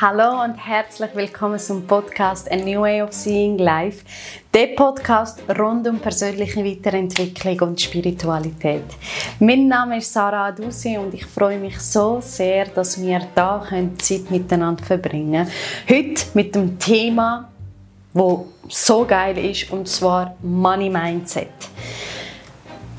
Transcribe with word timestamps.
hallo 0.00 0.42
und 0.42 0.56
herzlich 0.56 1.10
willkommen 1.14 1.58
zum 1.58 1.86
Podcast 1.86 2.50
A 2.50 2.56
New 2.56 2.80
Way 2.80 3.02
of 3.02 3.12
Seeing 3.12 3.58
Life, 3.58 4.02
der 4.54 4.68
Podcast 4.68 5.42
rund 5.58 5.86
um 5.86 5.98
persönliche 5.98 6.64
Weiterentwicklung 6.64 7.68
und 7.68 7.80
Spiritualität. 7.82 8.84
Mein 9.40 9.68
Name 9.68 9.98
ist 9.98 10.10
Sarah 10.10 10.46
Adusi 10.46 10.96
und 10.96 11.12
ich 11.12 11.26
freue 11.26 11.58
mich 11.58 11.78
so 11.78 12.18
sehr, 12.22 12.64
dass 12.64 12.98
wir 12.98 13.20
da 13.34 13.62
Zeit 13.98 14.30
miteinander 14.30 14.82
verbringen 14.82 15.46
können. 15.86 16.06
Heute 16.08 16.24
mit 16.32 16.54
dem 16.54 16.78
Thema, 16.78 17.50
wo 18.14 18.48
so 18.70 19.04
geil 19.04 19.36
ist, 19.36 19.70
und 19.70 19.86
zwar 19.86 20.34
Money 20.40 20.88
Mindset. 20.88 21.50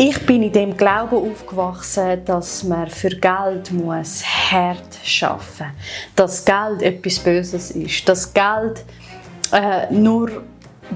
Ich 0.03 0.25
bin 0.25 0.41
in 0.41 0.51
dem 0.51 0.75
Glauben 0.75 1.15
aufgewachsen, 1.15 2.25
dass 2.25 2.63
man 2.63 2.87
für 2.89 3.11
Geld 3.11 3.71
muss 3.71 4.23
hart 4.25 4.97
schaffen, 5.03 5.67
dass 6.15 6.43
Geld 6.43 6.81
etwas 6.81 7.19
Böses 7.19 7.69
ist, 7.69 8.09
dass 8.09 8.33
Geld 8.33 8.83
äh, 9.51 9.93
nur 9.93 10.41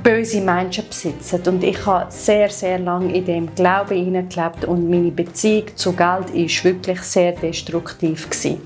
böse 0.01 0.41
Menschen 0.41 0.87
besitzt. 0.89 1.47
Und 1.47 1.63
ich 1.63 1.85
habe 1.85 2.11
sehr, 2.11 2.49
sehr 2.49 2.79
lange 2.79 3.15
in 3.15 3.25
dem 3.25 3.53
Glauben 3.53 3.95
hineingelebt 3.95 4.65
und 4.65 4.89
meine 4.89 5.11
Beziehung 5.11 5.67
zu 5.75 5.93
Geld 5.93 6.31
ist 6.31 6.63
wirklich 6.63 7.01
sehr 7.01 7.33
destruktiv 7.33 8.27
gewesen. 8.27 8.59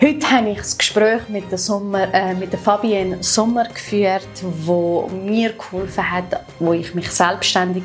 Heute 0.00 0.30
habe 0.30 0.50
ich 0.50 0.58
das 0.58 0.78
Gespräch 0.78 1.28
mit 1.28 1.50
der, 1.50 1.58
Sommer, 1.58 2.14
äh, 2.14 2.32
mit 2.34 2.52
der 2.52 2.60
Fabienne 2.60 3.20
Sommer 3.24 3.64
geführt, 3.64 4.28
wo 4.64 5.10
mir 5.12 5.52
geholfen 5.54 6.12
hat, 6.12 6.44
wo 6.60 6.74
ich 6.74 6.94
mich 6.94 7.10
selbstständig 7.10 7.82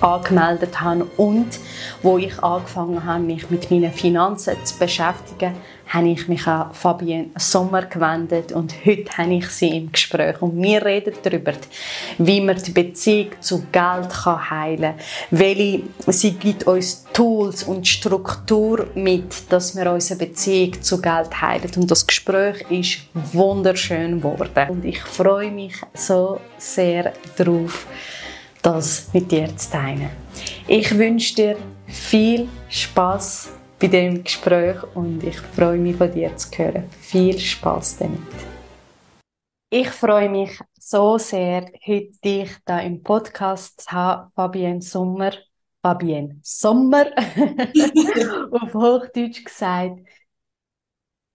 angemeldet 0.00 0.80
habe 0.80 1.04
und 1.16 1.58
wo 2.02 2.18
ich 2.18 2.42
angefangen 2.42 3.04
habe, 3.04 3.22
mich 3.22 3.50
mit 3.50 3.70
meinen 3.70 3.92
Finanzen 3.92 4.56
zu 4.64 4.78
beschäftigen, 4.78 5.54
habe 5.88 6.08
ich 6.08 6.28
mich 6.28 6.46
an 6.46 6.72
Fabienne 6.74 7.30
Sommer 7.36 7.86
gewendet 7.86 8.52
und 8.52 8.74
heute 8.84 9.10
habe 9.16 9.34
ich 9.34 9.48
sie 9.48 9.76
im 9.76 9.90
Gespräch 9.90 10.40
und 10.42 10.60
wir 10.60 10.84
reden 10.84 11.14
darüber, 11.22 11.52
wie 12.18 12.40
man 12.40 12.56
die 12.56 12.72
Beziehung 12.72 13.30
zu 13.40 13.66
Geld 13.72 14.10
kann 14.10 14.50
heilen 14.50 14.94
kann, 15.30 16.12
sie 16.12 16.32
gibt 16.32 16.66
uns 16.66 17.06
Tools 17.12 17.62
und 17.64 17.86
Struktur 17.86 18.86
mit, 18.94 19.50
dass 19.50 19.74
wir 19.76 19.90
unsere 19.90 20.18
Beziehung 20.18 20.80
zu 20.82 21.00
Geld 21.00 21.40
heilen. 21.40 21.70
Und 21.76 21.90
das 21.90 22.06
Gespräch 22.06 22.64
ist 22.70 22.98
wunderschön 23.32 24.20
geworden. 24.20 24.70
Und 24.70 24.84
ich 24.84 25.00
freue 25.00 25.50
mich 25.50 25.74
so 25.94 26.38
sehr 26.58 27.12
darauf, 27.36 27.86
das 28.62 29.08
mit 29.12 29.30
dir 29.30 29.54
zu 29.56 29.70
teilen. 29.70 30.10
Ich 30.66 30.96
wünsche 30.96 31.34
dir 31.34 31.56
viel 31.86 32.48
Spaß 32.68 33.50
bei 33.78 33.86
dem 33.86 34.24
Gespräch 34.24 34.76
und 34.94 35.22
ich 35.22 35.38
freue 35.38 35.78
mich 35.78 35.96
von 35.96 36.12
dir 36.12 36.36
zu 36.36 36.50
hören. 36.56 36.84
Viel 37.00 37.38
Spaß 37.38 37.98
damit. 37.98 38.18
Ich 39.70 39.88
freue 39.90 40.30
mich 40.30 40.58
so 40.78 41.18
sehr, 41.18 41.70
heute 41.86 42.18
dich 42.24 42.50
da 42.64 42.80
im 42.80 43.02
Podcast 43.02 43.82
zu 43.82 43.92
haben, 43.92 44.30
Fabienne 44.34 44.80
Sommer. 44.80 45.32
Fabienne 45.82 46.40
Sommer, 46.42 47.06
auf 48.50 48.74
Hochdeutsch 48.74 49.44
gesagt. 49.44 50.00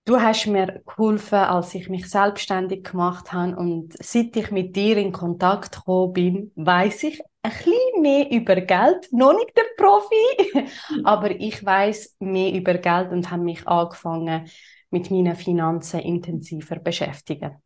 Du 0.06 0.20
hast 0.20 0.48
mir 0.48 0.82
geholfen, 0.86 1.40
als 1.40 1.74
ich 1.76 1.88
mich 1.88 2.10
selbstständig 2.10 2.84
gemacht 2.84 3.32
habe 3.32 3.56
und 3.56 3.94
seit 4.04 4.36
ich 4.36 4.52
mit 4.52 4.76
dir 4.76 4.98
in 4.98 5.14
Kontakt 5.14 5.74
gekommen 5.74 6.12
bin, 6.12 6.52
weiß 6.56 7.04
ich 7.04 7.22
ein 7.42 7.52
bisschen 7.52 8.02
mehr 8.02 8.30
über 8.30 8.56
Geld. 8.60 9.08
Noch 9.14 9.34
nicht 9.34 9.56
der 9.56 9.64
Profi, 9.78 10.68
aber 11.06 11.32
ich 11.32 11.64
weiß 11.64 12.18
mehr 12.20 12.54
über 12.54 12.74
Geld 12.74 13.12
und 13.12 13.32
habe 13.32 13.44
mich 13.44 13.66
angefangen, 13.66 14.50
mit 14.90 15.10
meinen 15.10 15.36
Finanzen 15.38 16.02
intensiver 16.02 16.80
beschäftigen. 16.80 17.62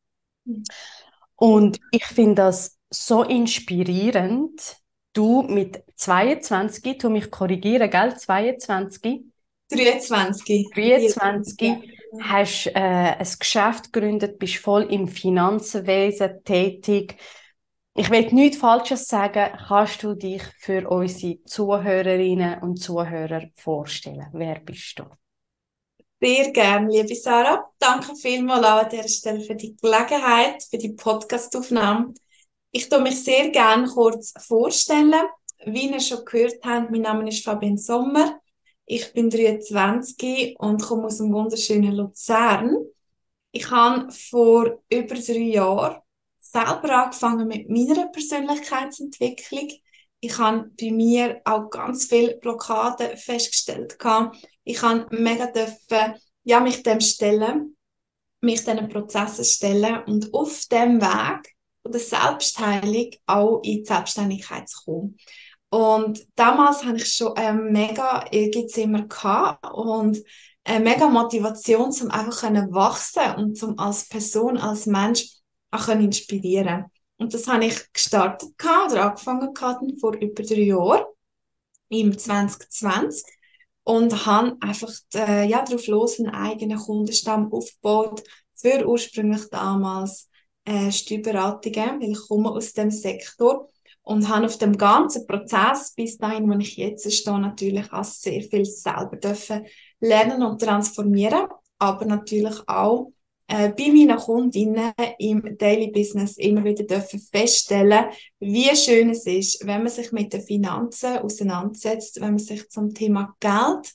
Und 1.35 1.79
ich 1.91 2.05
finde 2.05 2.35
das 2.35 2.77
so 2.91 3.23
inspirierend. 3.23 4.77
Du 5.13 5.41
mit 5.41 5.83
22, 5.95 6.99
du 6.99 7.09
mich 7.09 7.31
korrigieren, 7.31 7.89
gell? 7.89 8.15
22? 8.15 9.25
23. 9.69 10.69
23 10.73 11.96
hast 12.21 12.67
äh, 12.67 12.71
ein 12.73 13.27
Geschäft 13.39 13.91
gegründet, 13.91 14.39
bist 14.39 14.57
voll 14.57 14.83
im 14.83 15.07
Finanzwesen 15.07 16.43
tätig. 16.43 17.17
Ich 17.95 18.09
will 18.11 18.31
nichts 18.31 18.57
Falsches 18.57 19.07
sagen. 19.07 19.57
Kannst 19.67 20.03
du 20.03 20.13
dich 20.13 20.43
für 20.59 20.87
unsere 20.87 21.43
Zuhörerinnen 21.43 22.61
und 22.61 22.77
Zuhörer 22.77 23.43
vorstellen? 23.55 24.27
Wer 24.33 24.59
bist 24.59 24.99
du? 24.99 25.05
Sehr 26.19 26.51
gerne, 26.51 26.91
liebe 26.91 27.15
Sarah. 27.15 27.63
Danke 27.79 28.15
vielmals 28.15 28.65
an 28.65 28.89
dieser 28.89 29.07
Stelle 29.07 29.41
für 29.41 29.55
die 29.55 29.75
Gelegenheit, 29.75 30.63
für 30.63 30.77
die 30.77 30.93
Podcastaufnahme. 30.93 32.13
Ich 32.71 32.89
tue 32.89 33.01
mich 33.01 33.23
sehr 33.23 33.49
gerne 33.49 33.87
kurz 33.87 34.33
vorstellen. 34.39 35.13
Wie 35.65 35.89
ihr 35.89 35.99
schon 35.99 36.25
gehört 36.25 36.63
habt, 36.63 36.91
mein 36.91 37.01
Name 37.01 37.27
ist 37.29 37.43
Fabienne 37.43 37.77
Sommer. 37.77 38.39
Ich 38.89 39.11
bin 39.11 39.29
23 39.29 40.55
und 40.59 40.81
komme 40.81 41.07
aus 41.07 41.17
dem 41.17 41.33
wunderschönen 41.33 41.91
Luzern. 41.91 42.73
Ich 43.51 43.69
habe 43.69 44.09
vor 44.13 44.81
über 44.89 45.15
drei 45.15 45.39
Jahren 45.39 45.97
selber 46.39 47.03
angefangen 47.03 47.49
mit 47.49 47.69
meiner 47.69 48.07
Persönlichkeitsentwicklung. 48.07 49.69
Ich 50.21 50.37
habe 50.37 50.71
bei 50.79 50.91
mir 50.91 51.41
auch 51.43 51.69
ganz 51.69 52.05
viele 52.05 52.37
Blockaden 52.37 53.17
festgestellt. 53.17 53.97
Ich 54.63 54.81
habe 54.81 55.05
mega 55.13 55.47
dürfen, 55.47 56.15
ja, 56.45 56.61
mich 56.61 56.81
dem 56.81 57.01
stellen, 57.01 57.75
mich 58.39 58.63
diesen 58.63 58.87
Prozessen 58.87 59.43
stellen 59.43 60.03
und 60.05 60.33
auf 60.33 60.63
dem 60.71 61.01
Weg 61.01 61.57
von 61.81 61.91
der 61.91 61.99
Selbstheilung 61.99 63.09
auch 63.25 63.61
in 63.63 63.79
die 63.79 63.85
Selbstständigkeit 63.85 64.69
zu 64.69 64.85
kommen. 64.85 65.17
Und 65.69 66.25
damals 66.35 66.83
hatte 66.85 66.97
ich 66.97 67.13
schon 67.13 67.33
ähm, 67.35 67.71
mega 67.71 68.25
Ehrgeiz 68.31 68.77
immer 68.77 69.05
gehabt 69.07 69.65
und 69.73 70.17
eine 70.63 70.83
mega 70.83 71.09
Motivation, 71.09 71.93
um 72.01 72.11
einfach 72.11 72.43
wachsen 72.71 73.35
und 73.37 73.57
zum 73.57 73.77
als 73.79 74.07
Person, 74.07 74.57
als 74.57 74.85
Mensch 74.85 75.25
auch 75.71 75.87
inspirieren. 75.89 76.85
Und 77.17 77.33
das 77.33 77.47
habe 77.47 77.65
ich 77.65 77.91
gestartet 77.91 78.49
oder 78.59 79.05
angefangen 79.05 79.53
gehabt 79.53 79.83
vor 79.99 80.15
über 80.15 80.43
drei 80.43 80.61
Jahren 80.61 81.03
im 81.89 82.17
2020 82.17 83.23
und 83.83 84.25
habe 84.25 84.57
einfach 84.59 84.91
äh, 85.15 85.47
ja 85.47 85.63
darauf 85.63 85.87
los 85.87 86.19
einen 86.19 86.29
eigenen 86.29 86.77
Kundenstamm 86.77 87.51
aufgebaut 87.51 88.23
für 88.55 88.85
ursprünglich 88.85 89.49
damals 89.49 90.29
äh, 90.65 90.91
Steuerberatungen, 90.91 92.01
weil 92.01 92.11
ich 92.11 92.27
komme 92.27 92.51
aus 92.51 92.73
dem 92.73 92.91
Sektor 92.91 93.69
und 94.07 94.29
habe 94.29 94.45
auf 94.45 94.57
dem 94.57 94.77
ganzen 94.77 95.27
Prozess 95.27 95.93
bis 95.93 96.17
dahin, 96.17 96.49
wo 96.49 96.57
ich 96.57 96.77
jetzt 96.77 97.11
stehe, 97.11 97.39
natürlich 97.39 97.91
auch 97.91 98.05
sehr 98.05 98.41
viel 98.41 98.63
selber 98.63 99.17
dürfen 99.17 99.65
lernen 99.99 100.43
und 100.43 100.61
transformieren, 100.61 101.47
aber 101.77 102.05
natürlich 102.05 102.55
auch 102.67 103.11
äh, 103.47 103.69
bei 103.69 103.91
meinen 103.91 104.17
Kundinnen 104.17 104.93
im 105.19 105.57
Daily 105.57 105.91
Business 105.91 106.37
immer 106.37 106.63
wieder 106.63 106.85
dürfen 106.85 107.19
feststellen, 107.19 108.05
wie 108.39 108.73
schön 108.77 109.09
es 109.09 109.25
ist, 109.25 109.67
wenn 109.67 109.83
man 109.83 109.91
sich 109.91 110.13
mit 110.13 110.31
den 110.31 110.41
Finanzen 110.41 111.17
auseinandersetzt, 111.17 112.21
wenn 112.21 112.31
man 112.31 112.39
sich 112.39 112.69
zum 112.69 112.93
Thema 112.93 113.35
Geld 113.41 113.91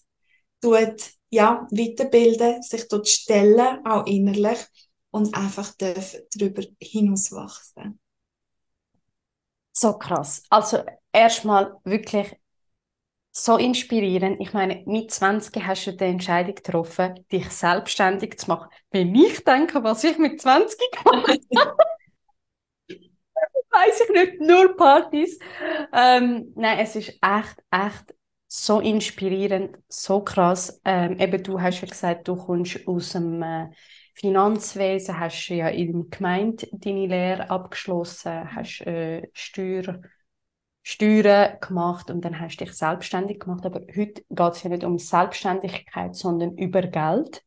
tut, 0.60 1.10
ja, 1.30 1.66
weiterbilden, 1.70 2.60
sich 2.60 2.86
dort 2.86 3.08
stellen, 3.08 3.86
auch 3.86 4.04
innerlich 4.06 4.58
und 5.10 5.34
einfach 5.34 5.72
darüber 5.78 6.62
hinauswachsen. 6.78 7.98
So 9.82 9.92
krass. 9.98 10.42
Also 10.50 10.84
erstmal 11.12 11.74
wirklich 11.84 12.36
so 13.32 13.56
inspirierend. 13.56 14.40
Ich 14.40 14.52
meine, 14.52 14.82
mit 14.86 15.10
20 15.10 15.66
hast 15.66 15.86
du 15.86 15.92
die 15.92 16.04
Entscheidung 16.04 16.54
getroffen, 16.54 17.26
dich 17.32 17.50
selbstständig 17.50 18.38
zu 18.38 18.48
machen. 18.48 18.70
Wenn 18.90 19.14
ich 19.14 19.44
denke, 19.44 19.82
was 19.84 20.04
ich 20.04 20.18
mit 20.18 20.40
20 20.40 20.78
gemacht 20.92 21.40
habe, 21.56 21.76
weiß 23.70 24.00
ich 24.02 24.10
nicht, 24.10 24.40
nur 24.40 24.76
Partys. 24.76 25.38
Ähm, 25.92 26.52
nein, 26.56 26.78
es 26.78 26.96
ist 26.96 27.08
echt, 27.22 27.62
echt 27.70 28.14
so 28.48 28.80
inspirierend, 28.80 29.78
so 29.88 30.22
krass. 30.22 30.80
Ähm, 30.84 31.18
eben, 31.18 31.42
du 31.42 31.60
hast 31.60 31.80
ja 31.80 31.88
gesagt, 31.88 32.28
du 32.28 32.36
kommst 32.36 32.86
aus 32.86 33.10
dem 33.12 33.42
äh, 33.42 33.68
Finanzwesen, 34.22 35.18
hast 35.18 35.48
ja 35.48 35.68
in 35.68 35.92
der 35.92 36.16
Gemeinde 36.16 36.68
deine 36.72 37.06
Lehre 37.06 37.50
abgeschlossen, 37.50 38.54
hast 38.54 38.80
äh, 38.86 39.28
Steuer, 39.34 40.00
Steuern 40.82 41.58
gemacht 41.60 42.08
und 42.08 42.24
dann 42.24 42.38
hast 42.38 42.56
du 42.56 42.64
dich 42.64 42.74
selbstständig 42.74 43.40
gemacht. 43.40 43.66
Aber 43.66 43.80
heute 43.80 44.22
geht 44.30 44.52
es 44.52 44.62
ja 44.62 44.70
nicht 44.70 44.84
um 44.84 44.98
Selbstständigkeit, 44.98 46.14
sondern 46.14 46.56
über 46.56 46.82
Geld. 46.82 47.42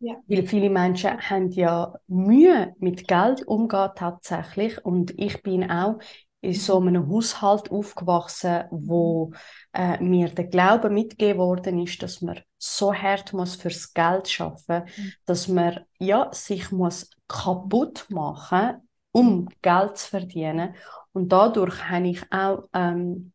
Ja. 0.00 0.16
Weil 0.26 0.46
viele 0.46 0.70
Menschen 0.70 1.18
haben 1.18 1.50
ja 1.52 1.94
Mühe 2.08 2.74
mit 2.78 3.06
Geld 3.08 3.46
umgehen 3.46 3.90
tatsächlich 3.94 4.84
und 4.84 5.18
ich 5.18 5.42
bin 5.42 5.70
auch 5.70 5.98
in 6.46 6.54
so 6.54 6.78
einem 6.78 7.08
Haushalt 7.08 7.70
aufgewachsen, 7.70 8.64
wo 8.70 9.32
äh, 9.72 10.00
mir 10.02 10.28
der 10.28 10.46
Glaube 10.46 10.90
mitgegeben 10.90 11.38
worden 11.38 11.82
ist, 11.82 12.02
dass 12.02 12.22
man 12.22 12.40
so 12.56 12.94
hart 12.94 13.32
muss 13.32 13.56
fürs 13.56 13.92
Geld 13.92 14.28
schaffen, 14.28 14.84
mhm. 14.84 15.12
dass 15.24 15.48
man 15.48 15.80
ja 15.98 16.28
sich 16.32 16.70
muss 16.70 17.10
kaputt 17.26 18.06
machen, 18.10 18.88
um 19.12 19.48
Geld 19.60 19.98
zu 19.98 20.08
verdienen. 20.08 20.74
Und 21.12 21.30
dadurch 21.30 21.88
habe 21.88 22.08
ich 22.08 22.22
auch 22.30 22.68
ähm, 22.72 23.32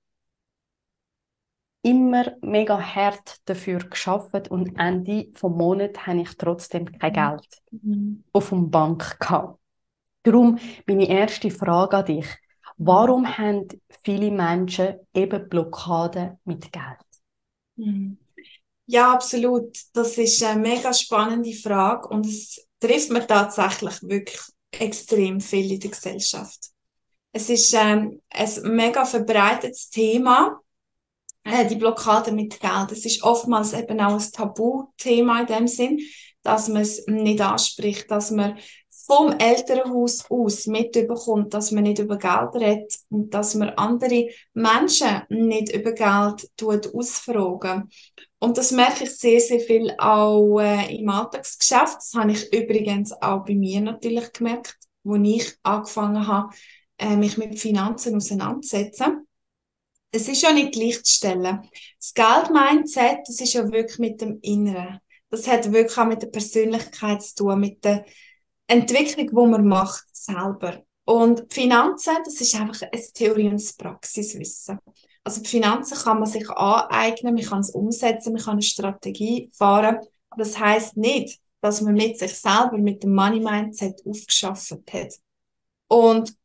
immer 1.81 2.33
mega 2.41 2.79
hart 2.79 3.37
dafür 3.45 3.79
geschafft 3.79 4.49
und 4.49 4.77
Ende 4.77 5.27
vom 5.33 5.57
Monat 5.57 6.07
habe 6.07 6.21
ich 6.21 6.37
trotzdem 6.37 6.85
kein 6.85 7.13
Geld 7.13 7.47
mhm. 7.71 8.23
auf 8.31 8.49
dem 8.49 8.69
Bank 8.69 9.19
gehabt. 9.19 9.59
Darum 10.23 10.59
meine 10.85 11.09
erste 11.09 11.49
Frage 11.49 11.97
an 11.97 12.05
dich. 12.05 12.27
Warum 12.83 13.37
haben 13.37 13.67
viele 14.03 14.31
Menschen 14.31 14.95
eben 15.13 15.47
Blockaden 15.47 16.39
mit 16.45 16.71
Geld? 16.71 17.05
Mhm. 17.75 18.17
Ja, 18.87 19.13
absolut. 19.13 19.77
Das 19.93 20.17
ist 20.17 20.41
eine 20.41 20.59
mega 20.59 20.91
spannende 20.91 21.53
Frage 21.53 22.07
und 22.07 22.25
es 22.25 22.67
trifft 22.79 23.11
mir 23.11 23.27
tatsächlich 23.27 24.01
wirklich 24.01 24.41
extrem 24.71 25.39
viel 25.39 25.73
in 25.73 25.79
der 25.79 25.91
Gesellschaft. 25.91 26.71
Es 27.31 27.51
ist 27.51 27.71
ähm, 27.73 28.19
ein 28.31 28.49
mega 28.63 29.05
verbreitetes 29.05 29.91
Thema 29.91 30.59
äh, 31.43 31.67
die 31.67 31.75
Blockade 31.75 32.31
mit 32.31 32.59
Geld. 32.59 32.91
Es 32.91 33.05
ist 33.05 33.21
oftmals 33.21 33.73
eben 33.73 33.99
auch 34.01 34.19
ein 34.19 34.31
Tabuthema 34.31 35.41
in 35.41 35.45
dem 35.45 35.67
Sinn, 35.67 35.99
dass 36.41 36.67
man 36.67 36.81
es 36.81 37.05
nicht 37.05 37.41
anspricht, 37.41 38.09
dass 38.09 38.31
man 38.31 38.57
vom 39.11 39.33
Elternhaus 39.37 40.23
aus 40.29 40.67
mitbekommt, 40.67 41.53
dass 41.53 41.71
man 41.71 41.83
nicht 41.83 41.99
über 41.99 42.17
Geld 42.17 42.55
redet 42.55 42.95
und 43.09 43.33
dass 43.33 43.55
man 43.55 43.71
andere 43.71 44.29
Menschen 44.53 45.23
nicht 45.27 45.75
über 45.75 45.91
Geld 45.91 46.49
tut 46.55 46.95
ausfragen. 46.95 47.89
Und 48.39 48.57
das 48.57 48.71
merke 48.71 49.03
ich 49.03 49.17
sehr, 49.17 49.41
sehr 49.41 49.59
viel 49.59 49.93
auch 49.97 50.59
äh, 50.59 50.95
im 50.95 51.09
Alltagsgeschäft. 51.09 51.97
Das 51.97 52.13
habe 52.15 52.31
ich 52.31 52.53
übrigens 52.53 53.11
auch 53.21 53.43
bei 53.43 53.53
mir 53.53 53.81
natürlich 53.81 54.31
gemerkt, 54.31 54.77
wo 55.03 55.15
ich 55.15 55.57
angefangen 55.61 56.25
habe, 56.25 56.55
äh, 56.97 57.17
mich 57.17 57.37
mit 57.37 57.59
Finanzen 57.59 58.15
auseinanderzusetzen 58.15 59.27
es 60.13 60.27
ist 60.27 60.41
ja 60.41 60.51
nicht 60.51 60.73
gleichzustellen. 60.73 61.61
Das 61.97 62.13
Geld-Mindset, 62.13 63.19
das 63.25 63.39
ist 63.39 63.53
ja 63.53 63.71
wirklich 63.71 63.97
mit 63.97 64.19
dem 64.19 64.39
Inneren. 64.41 64.99
Das 65.29 65.47
hat 65.47 65.71
wirklich 65.71 65.97
auch 65.97 66.05
mit 66.05 66.21
der 66.21 66.27
Persönlichkeit 66.27 67.23
zu 67.23 67.35
tun, 67.35 67.61
mit 67.61 67.85
der 67.85 68.03
Entwicklung, 68.71 69.27
die 69.27 69.51
man 69.51 69.67
macht, 69.67 70.05
selber. 70.13 70.83
Und 71.05 71.51
Finanzen, 71.51 72.15
das 72.23 72.39
ist 72.39 72.55
einfach 72.55 72.81
ein 72.83 73.01
Theorie- 73.13 73.49
und 73.49 73.77
Praxiswissen. 73.77 74.79
Also 75.23 75.43
Finanzen 75.43 75.97
kann 75.97 76.19
man 76.19 76.29
sich 76.29 76.49
aneignen, 76.49 77.35
man 77.35 77.43
kann 77.43 77.59
es 77.59 77.71
umsetzen, 77.71 78.33
man 78.33 78.41
kann 78.41 78.53
eine 78.53 78.61
Strategie 78.61 79.51
fahren, 79.53 79.97
aber 80.29 80.43
das 80.43 80.57
heißt 80.57 80.97
nicht, 80.97 81.39
dass 81.61 81.81
man 81.81 81.93
mit 81.93 82.17
sich 82.17 82.33
selber, 82.33 82.77
mit 82.77 83.03
dem 83.03 83.13
Money-Mindset 83.13 84.01
aufgeschafft 84.05 84.73
hat. 84.93 85.13
Und 85.87 86.35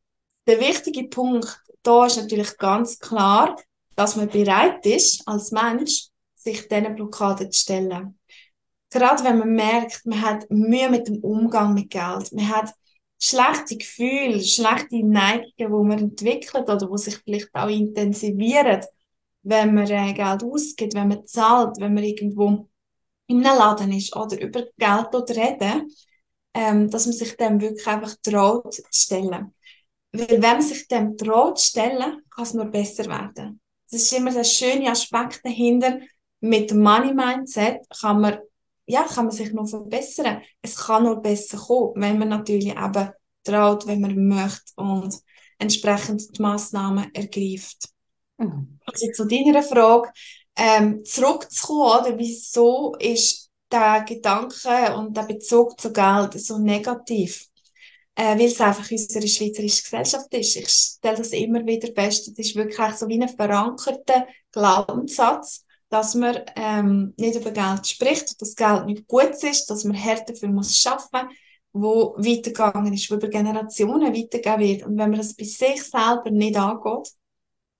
der 0.46 0.60
wichtige 0.60 1.08
Punkt 1.08 1.62
da 1.86 2.06
ist 2.06 2.16
natürlich 2.16 2.56
ganz 2.58 2.98
klar, 2.98 3.56
dass 3.94 4.16
man 4.16 4.28
bereit 4.28 4.84
ist, 4.84 5.26
als 5.26 5.52
Mensch, 5.52 6.08
sich 6.34 6.68
diesen 6.68 6.94
Blockaden 6.96 7.50
zu 7.50 7.60
stellen. 7.60 8.18
Gerade 8.90 9.24
wenn 9.24 9.38
man 9.38 9.52
merkt, 9.52 10.06
man 10.06 10.22
hat 10.22 10.50
Mühe 10.50 10.88
mit 10.90 11.08
dem 11.08 11.18
Umgang 11.18 11.74
mit 11.74 11.90
Geld, 11.90 12.32
man 12.32 12.48
hat 12.48 12.72
schlechte 13.20 13.76
Gefühle, 13.76 14.40
schlechte 14.42 15.04
Neigungen, 15.04 15.52
die 15.56 15.66
man 15.66 15.98
entwickelt 15.98 16.68
oder 16.68 16.88
die 16.88 16.98
sich 16.98 17.16
vielleicht 17.18 17.54
auch 17.54 17.68
intensivieren, 17.68 18.84
wenn 19.42 19.74
man 19.74 19.86
äh, 19.90 20.12
Geld 20.12 20.42
ausgibt, 20.42 20.94
wenn 20.94 21.08
man 21.08 21.26
zahlt, 21.26 21.76
wenn 21.80 21.94
man 21.94 22.04
irgendwo 22.04 22.68
in 23.28 23.44
einem 23.44 23.58
Laden 23.58 23.92
ist 23.92 24.14
oder 24.14 24.40
über 24.40 24.64
Geld 24.76 25.14
oder 25.14 25.36
reden, 25.36 25.90
ähm, 26.54 26.90
dass 26.90 27.06
man 27.06 27.14
sich 27.14 27.36
dem 27.36 27.60
wirklich 27.60 27.86
einfach 27.86 28.14
traut 28.22 28.72
zu 28.72 28.82
stellen. 28.90 29.54
Weil 30.12 30.28
wenn 30.28 30.40
man 30.40 30.62
sich 30.62 30.88
dem 30.88 31.16
traut 31.16 31.60
stellen, 31.60 32.22
kann 32.30 32.44
es 32.44 32.54
nur 32.54 32.66
besser 32.66 33.06
werden. 33.06 33.60
Das 33.90 34.02
ist 34.02 34.12
immer 34.12 34.32
der 34.32 34.44
schöne 34.44 34.90
Aspekt 34.90 35.44
dahinter. 35.44 36.00
Mit 36.40 36.72
Money 36.72 37.14
Mindset 37.14 37.80
kann 38.00 38.20
man, 38.20 38.38
ja, 38.86 39.02
kann 39.02 39.26
man 39.26 39.34
sich 39.34 39.52
noch 39.52 39.68
verbessern. 39.68 40.42
Es 40.62 40.76
kann 40.76 41.04
nur 41.04 41.20
besser 41.20 41.58
kommen, 41.58 41.94
wenn 41.96 42.18
man 42.18 42.28
natürlich 42.28 42.68
eben 42.68 43.10
traut, 43.44 43.86
wenn 43.86 44.00
man 44.00 44.26
möchte 44.26 44.72
und 44.76 45.14
entsprechend 45.58 46.36
die 46.36 46.42
Massnahmen 46.42 47.12
ergreift. 47.14 47.88
Mhm. 48.38 48.78
Also 48.86 49.06
zu 49.12 49.26
deiner 49.26 49.62
Frage, 49.62 50.10
ähm, 50.56 51.04
zurückzukommen, 51.04 52.06
oder 52.06 52.18
wieso 52.18 52.94
ist 52.98 53.50
der 53.70 54.04
Gedanke 54.06 54.94
und 54.96 55.16
der 55.16 55.22
Bezug 55.22 55.80
zu 55.80 55.92
Geld 55.92 56.40
so 56.40 56.58
negativ? 56.58 57.48
äh, 58.16 58.38
weil 58.38 58.46
es 58.46 58.60
einfach 58.60 58.90
unsere 58.90 59.28
schweizerische 59.28 59.82
Gesellschaft 59.82 60.32
ist. 60.34 60.56
Ich 60.56 60.68
stelle 60.68 61.18
das 61.18 61.28
immer 61.28 61.64
wieder 61.64 61.88
fest. 61.94 62.28
Es 62.28 62.38
ist 62.38 62.56
wirklich 62.56 62.96
so 62.96 63.06
wie 63.08 63.22
ein 63.22 63.28
verankerter 63.28 64.26
Glaubenssatz, 64.50 65.64
dass 65.88 66.14
man 66.14 66.40
ähm, 66.56 67.14
nicht 67.16 67.36
über 67.36 67.50
Geld 67.50 67.86
spricht, 67.86 68.40
dass 68.40 68.56
Geld 68.56 68.86
nicht 68.86 69.06
gut 69.06 69.42
ist, 69.42 69.66
dass 69.66 69.84
man 69.84 69.96
härter 69.96 70.32
dafür 70.32 70.48
muss 70.48 70.76
schaffen, 70.76 71.28
wo 71.72 72.14
weitergegangen 72.16 72.92
ist, 72.92 73.10
wo 73.10 73.14
über 73.14 73.28
Generationen 73.28 74.14
weitergehen 74.14 74.60
wird. 74.60 74.82
Und 74.82 74.98
wenn 74.98 75.10
man 75.10 75.18
das 75.18 75.34
bei 75.34 75.44
sich 75.44 75.82
selber 75.82 76.30
nicht 76.30 76.56
angeht, 76.56 77.12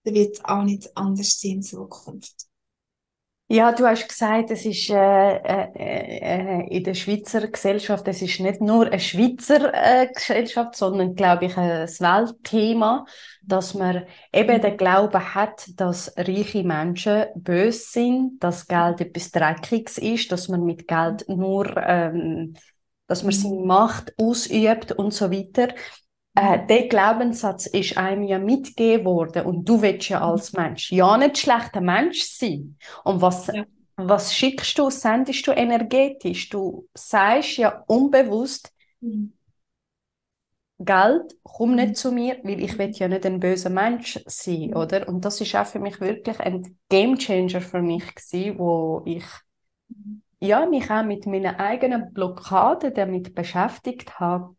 dann 0.05 0.15
wird 0.15 0.35
es 0.35 0.45
auch 0.45 0.63
nicht 0.63 0.97
anders 0.97 1.41
sein 1.41 1.53
in 1.53 1.63
Zukunft. 1.63 2.47
Ja, 3.49 3.71
du 3.71 3.87
hast 3.87 4.09
gesagt, 4.09 4.51
es 4.51 4.65
ist 4.67 4.91
äh, 4.91 5.37
äh, 5.37 5.69
äh, 5.77 6.77
in 6.77 6.83
der 6.83 6.95
Schweizer 6.95 7.47
Gesellschaft, 7.47 8.09
es 8.09 8.21
ist 8.21 8.41
nicht 8.41 8.61
nur 8.61 8.87
eine 8.87 8.99
Schweizer 8.99 9.73
äh, 9.73 10.09
Gesellschaft, 10.13 10.75
sondern, 10.75 11.15
glaube 11.15 11.45
ich, 11.45 11.57
ein 11.57 11.87
Weltthema, 11.87 13.05
dass 13.43 13.75
man 13.75 14.05
eben 14.33 14.61
den 14.61 14.77
Glauben 14.77 15.35
hat, 15.37 15.65
dass 15.77 16.13
reiche 16.17 16.65
Menschen 16.65 17.27
böse 17.37 17.79
sind, 17.89 18.43
dass 18.43 18.67
Geld 18.67 19.01
etwas 19.01 19.31
Dreckiges 19.31 19.99
ist, 19.99 20.33
dass 20.33 20.49
man 20.49 20.65
mit 20.65 20.89
Geld 20.89 21.25
nur, 21.29 21.73
ähm, 21.77 22.55
dass 23.07 23.23
man 23.23 23.33
seine 23.33 23.65
Macht 23.65 24.13
ausübt 24.19 24.91
und 24.91 25.15
so 25.15 25.31
weiter 25.31 25.69
äh, 26.37 26.67
der 26.67 26.87
Glaubenssatz 26.89 27.67
ist 27.67 27.97
einem 27.97 28.23
ja 28.23 28.39
mitgegeben 28.39 29.07
worden 29.07 29.47
und 29.47 29.67
du 29.67 29.81
willst 29.81 30.11
ja 30.11 30.21
als 30.21 30.53
Mensch 30.53 30.93
ja 30.93 31.17
nicht 31.17 31.39
schlechter 31.39 31.81
Mensch 31.81 32.25
sein. 32.25 32.77
Und 33.05 33.23
was, 33.23 33.47
ja. 33.47 33.65
was 33.97 34.35
schickst 34.35 34.79
du, 34.79 34.91
sendest 34.91 35.47
du 35.47 35.53
energetisch? 35.53 36.51
Du 36.51 36.87
sagst 36.95 37.57
ja 37.57 37.83
unbewusst, 37.87 38.71
mhm. 39.01 39.33
Geld, 40.79 41.35
komm 41.43 41.75
nicht 41.75 41.89
mhm. 41.89 41.95
zu 41.95 42.13
mir, 42.13 42.39
weil 42.43 42.63
ich 42.63 42.77
will 42.77 42.91
ja 42.91 43.09
nicht 43.09 43.25
ein 43.25 43.41
böser 43.41 43.71
Mensch 43.71 44.21
sein, 44.27 44.69
mhm. 44.69 44.77
oder? 44.77 45.09
Und 45.09 45.25
das 45.25 45.41
ist 45.41 45.57
auch 45.57 45.65
für 45.67 45.79
mich 45.79 46.03
wirklich 46.03 46.39
ein 46.39 46.77
Gamechanger 46.91 47.63
für 47.63 47.81
mich 47.81 48.15
gewesen, 48.15 48.59
wo 48.59 49.01
ich 49.07 49.25
mhm. 49.89 50.21
ja, 50.41 50.67
mich 50.67 50.91
auch 50.91 51.03
mit 51.03 51.25
meinen 51.25 51.57
eigenen 51.57 52.13
Blockaden 52.13 52.93
damit 52.93 53.35
beschäftigt 53.35 54.21
habe. 54.21 54.55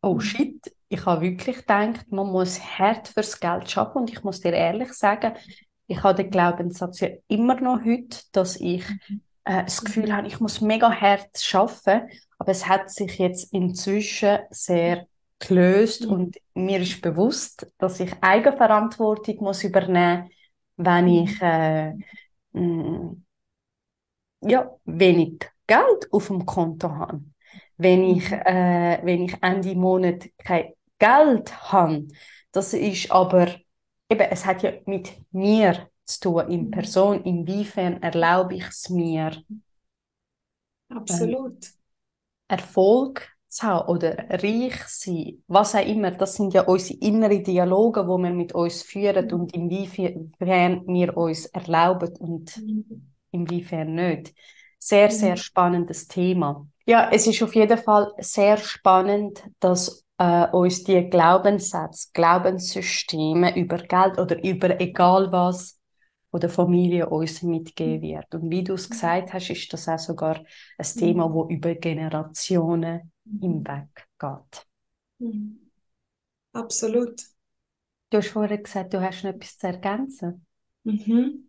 Oh 0.00 0.18
shit, 0.18 0.74
ich 0.90 1.06
habe 1.06 1.22
wirklich 1.22 1.58
gedacht, 1.58 2.10
man 2.10 2.26
muss 2.26 2.60
hart 2.60 3.08
fürs 3.08 3.38
Geld 3.38 3.70
schaffen 3.70 3.98
und 3.98 4.10
ich 4.10 4.24
muss 4.24 4.40
dir 4.40 4.52
ehrlich 4.52 4.92
sagen, 4.92 5.34
ich 5.86 6.02
habe 6.02 6.22
den 6.22 6.30
Glaubenssatz 6.32 7.00
ja 7.00 7.08
immer 7.28 7.60
noch 7.60 7.84
heute, 7.84 8.18
dass 8.32 8.56
ich 8.56 8.84
mhm. 9.08 9.22
äh, 9.44 9.62
das 9.62 9.84
Gefühl 9.84 10.14
habe, 10.14 10.26
ich 10.26 10.40
muss 10.40 10.60
mega 10.60 10.90
hart 10.92 11.38
schaffen, 11.38 12.08
aber 12.38 12.50
es 12.50 12.66
hat 12.66 12.90
sich 12.90 13.18
jetzt 13.18 13.52
inzwischen 13.52 14.40
sehr 14.50 15.06
gelöst 15.38 16.06
mhm. 16.06 16.12
und 16.12 16.36
mir 16.54 16.80
ist 16.80 17.00
bewusst, 17.00 17.72
dass 17.78 18.00
ich 18.00 18.12
Eigenverantwortung 18.20 19.36
muss 19.44 19.62
übernehmen, 19.62 20.28
wenn 20.76 21.04
mhm. 21.04 21.22
ich 21.22 21.40
äh, 21.40 21.92
mh, 22.52 22.62
mm, 22.62 23.24
ja 24.40 24.74
wenig 24.86 25.48
Geld 25.68 26.08
auf 26.10 26.26
dem 26.26 26.44
Konto 26.44 26.90
habe. 26.90 27.22
Wenn 27.76 28.02
ich, 28.02 28.28
mhm. 28.28 28.38
äh, 28.44 29.00
wenn 29.04 29.22
ich 29.22 29.36
Ende 29.40 29.76
Monat 29.76 30.28
kein 30.36 30.72
Geld 31.00 31.72
habe. 31.72 32.06
Das 32.52 32.72
ist 32.72 33.10
aber, 33.10 33.48
eben, 34.08 34.28
es 34.30 34.46
hat 34.46 34.62
ja 34.62 34.72
mit 34.86 35.10
mir 35.32 35.88
zu 36.04 36.20
tun, 36.20 36.48
in 36.48 36.66
mhm. 36.66 36.70
Person, 36.70 37.24
inwiefern 37.24 38.02
erlaube 38.02 38.54
ich 38.54 38.66
es 38.68 38.88
mir. 38.88 39.32
Absolut. 40.88 41.66
Erfolg 42.48 43.28
zu 43.48 43.66
haben 43.66 43.88
oder 43.88 44.16
reich 44.28 44.76
sein, 44.86 45.42
was 45.46 45.74
auch 45.74 45.84
immer, 45.84 46.12
das 46.12 46.34
sind 46.34 46.54
ja 46.54 46.62
unsere 46.62 46.98
inneren 47.00 47.42
Dialoge, 47.42 48.06
wo 48.06 48.18
wir 48.18 48.30
mit 48.30 48.54
uns 48.54 48.82
führen 48.82 49.26
mhm. 49.26 49.32
und 49.32 49.54
inwiefern 49.54 50.32
wir 50.38 51.16
uns 51.16 51.46
erlauben 51.46 52.16
und 52.18 52.56
mhm. 52.58 53.12
inwiefern 53.30 53.94
nicht. 53.94 54.34
Sehr, 54.78 55.10
sehr 55.10 55.36
spannendes 55.36 56.08
Thema. 56.08 56.66
Ja, 56.86 57.10
es 57.12 57.26
ist 57.26 57.42
auf 57.42 57.54
jeden 57.54 57.76
Fall 57.76 58.12
sehr 58.18 58.56
spannend, 58.56 59.44
dass 59.60 60.04
äh, 60.20 60.48
uns 60.50 60.84
die 60.84 61.08
Glaubenssätze, 61.08 62.10
Glaubenssysteme 62.12 63.56
über 63.58 63.78
Geld 63.78 64.18
oder 64.18 64.44
über 64.44 64.78
egal 64.78 65.32
was 65.32 65.80
von 66.30 66.40
der 66.40 66.50
Familie 66.50 67.08
uns 67.08 67.42
mitgegeben 67.42 68.02
wird. 68.02 68.34
Und 68.34 68.50
wie 68.50 68.62
du 68.62 68.74
es 68.74 68.90
gesagt 68.90 69.32
hast, 69.32 69.48
ist 69.48 69.72
das 69.72 69.88
auch 69.88 69.98
sogar 69.98 70.44
ein 70.76 70.86
Thema, 70.94 71.26
das 71.26 71.56
über 71.56 71.74
Generationen 71.74 73.10
hinweg 73.40 74.08
geht. 74.18 74.66
Mhm. 75.18 75.70
Absolut. 76.52 77.22
Du 78.10 78.18
hast 78.18 78.28
vorher 78.28 78.58
gesagt, 78.58 78.92
du 78.92 79.00
hast 79.00 79.24
noch 79.24 79.30
etwas 79.30 79.56
zu 79.56 79.68
ergänzen. 79.68 80.46
Mhm. 80.84 81.48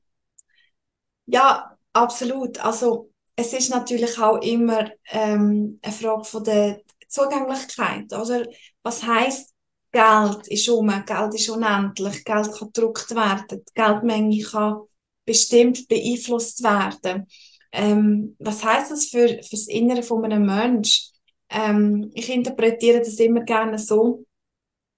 Ja, 1.26 1.78
absolut. 1.92 2.64
Also 2.64 3.12
es 3.36 3.52
ist 3.52 3.70
natürlich 3.70 4.18
auch 4.18 4.38
immer 4.38 4.90
ähm, 5.10 5.80
eine 5.82 5.94
Frage 5.94 6.24
von 6.24 6.44
der 6.46 6.82
Zugänglichkeit, 7.12 8.12
oder? 8.14 8.46
Was 8.84 9.04
heißt 9.04 9.54
Geld 9.92 10.48
ist 10.48 10.70
um, 10.70 10.88
Geld 11.06 11.34
ist 11.36 11.50
unendlich, 11.50 12.24
Geld 12.24 12.52
kann 12.54 12.72
gedruckt 12.72 13.14
werden, 13.14 13.64
die 13.68 13.74
Geldmenge 13.74 14.42
kann 14.44 14.82
bestimmt 15.26 15.88
beeinflusst 15.88 16.64
werden. 16.64 17.28
Ähm, 17.74 18.36
was 18.40 18.64
heißt 18.64 18.92
das 18.92 19.06
für, 19.06 19.28
für 19.28 19.52
das 19.52 19.68
Innere 19.68 20.04
von 20.04 20.24
einem 20.26 20.46
Menschen? 20.46 21.12
Ähm, 21.50 22.12
ich 22.14 22.30
interpretiere 22.30 23.00
das 23.00 23.16
immer 23.16 23.42
gerne 23.42 23.78
so, 23.78 24.26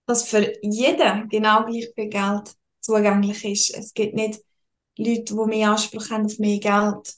dass 0.05 0.27
für 0.27 0.53
jeden 0.61 1.29
genau 1.29 1.65
gleich 1.65 1.89
viel 1.95 2.09
Geld 2.09 2.55
zugänglich 2.79 3.45
ist. 3.45 3.75
Es 3.75 3.93
gibt 3.93 4.15
nicht 4.15 4.41
Leute, 4.97 5.35
die 5.35 5.45
mehr 5.47 5.71
Anspruch 5.71 6.09
haben 6.09 6.25
auf 6.25 6.37
mehr 6.39 6.59
Geld. 6.59 7.13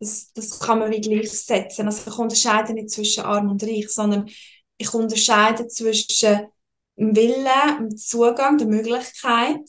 Das, 0.00 0.32
das 0.32 0.58
kann 0.58 0.80
man 0.80 0.90
wie 0.90 1.00
gleichsetzen. 1.00 1.86
Also 1.86 2.10
ich 2.10 2.18
unterscheide 2.18 2.72
nicht 2.72 2.90
zwischen 2.90 3.24
arm 3.24 3.50
und 3.50 3.62
reich, 3.62 3.88
sondern 3.90 4.28
ich 4.78 4.94
unterscheide 4.94 5.68
zwischen 5.68 6.48
dem 6.96 7.14
Willen, 7.14 7.46
dem 7.78 7.96
Zugang, 7.96 8.58
der 8.58 8.66
Möglichkeit, 8.66 9.60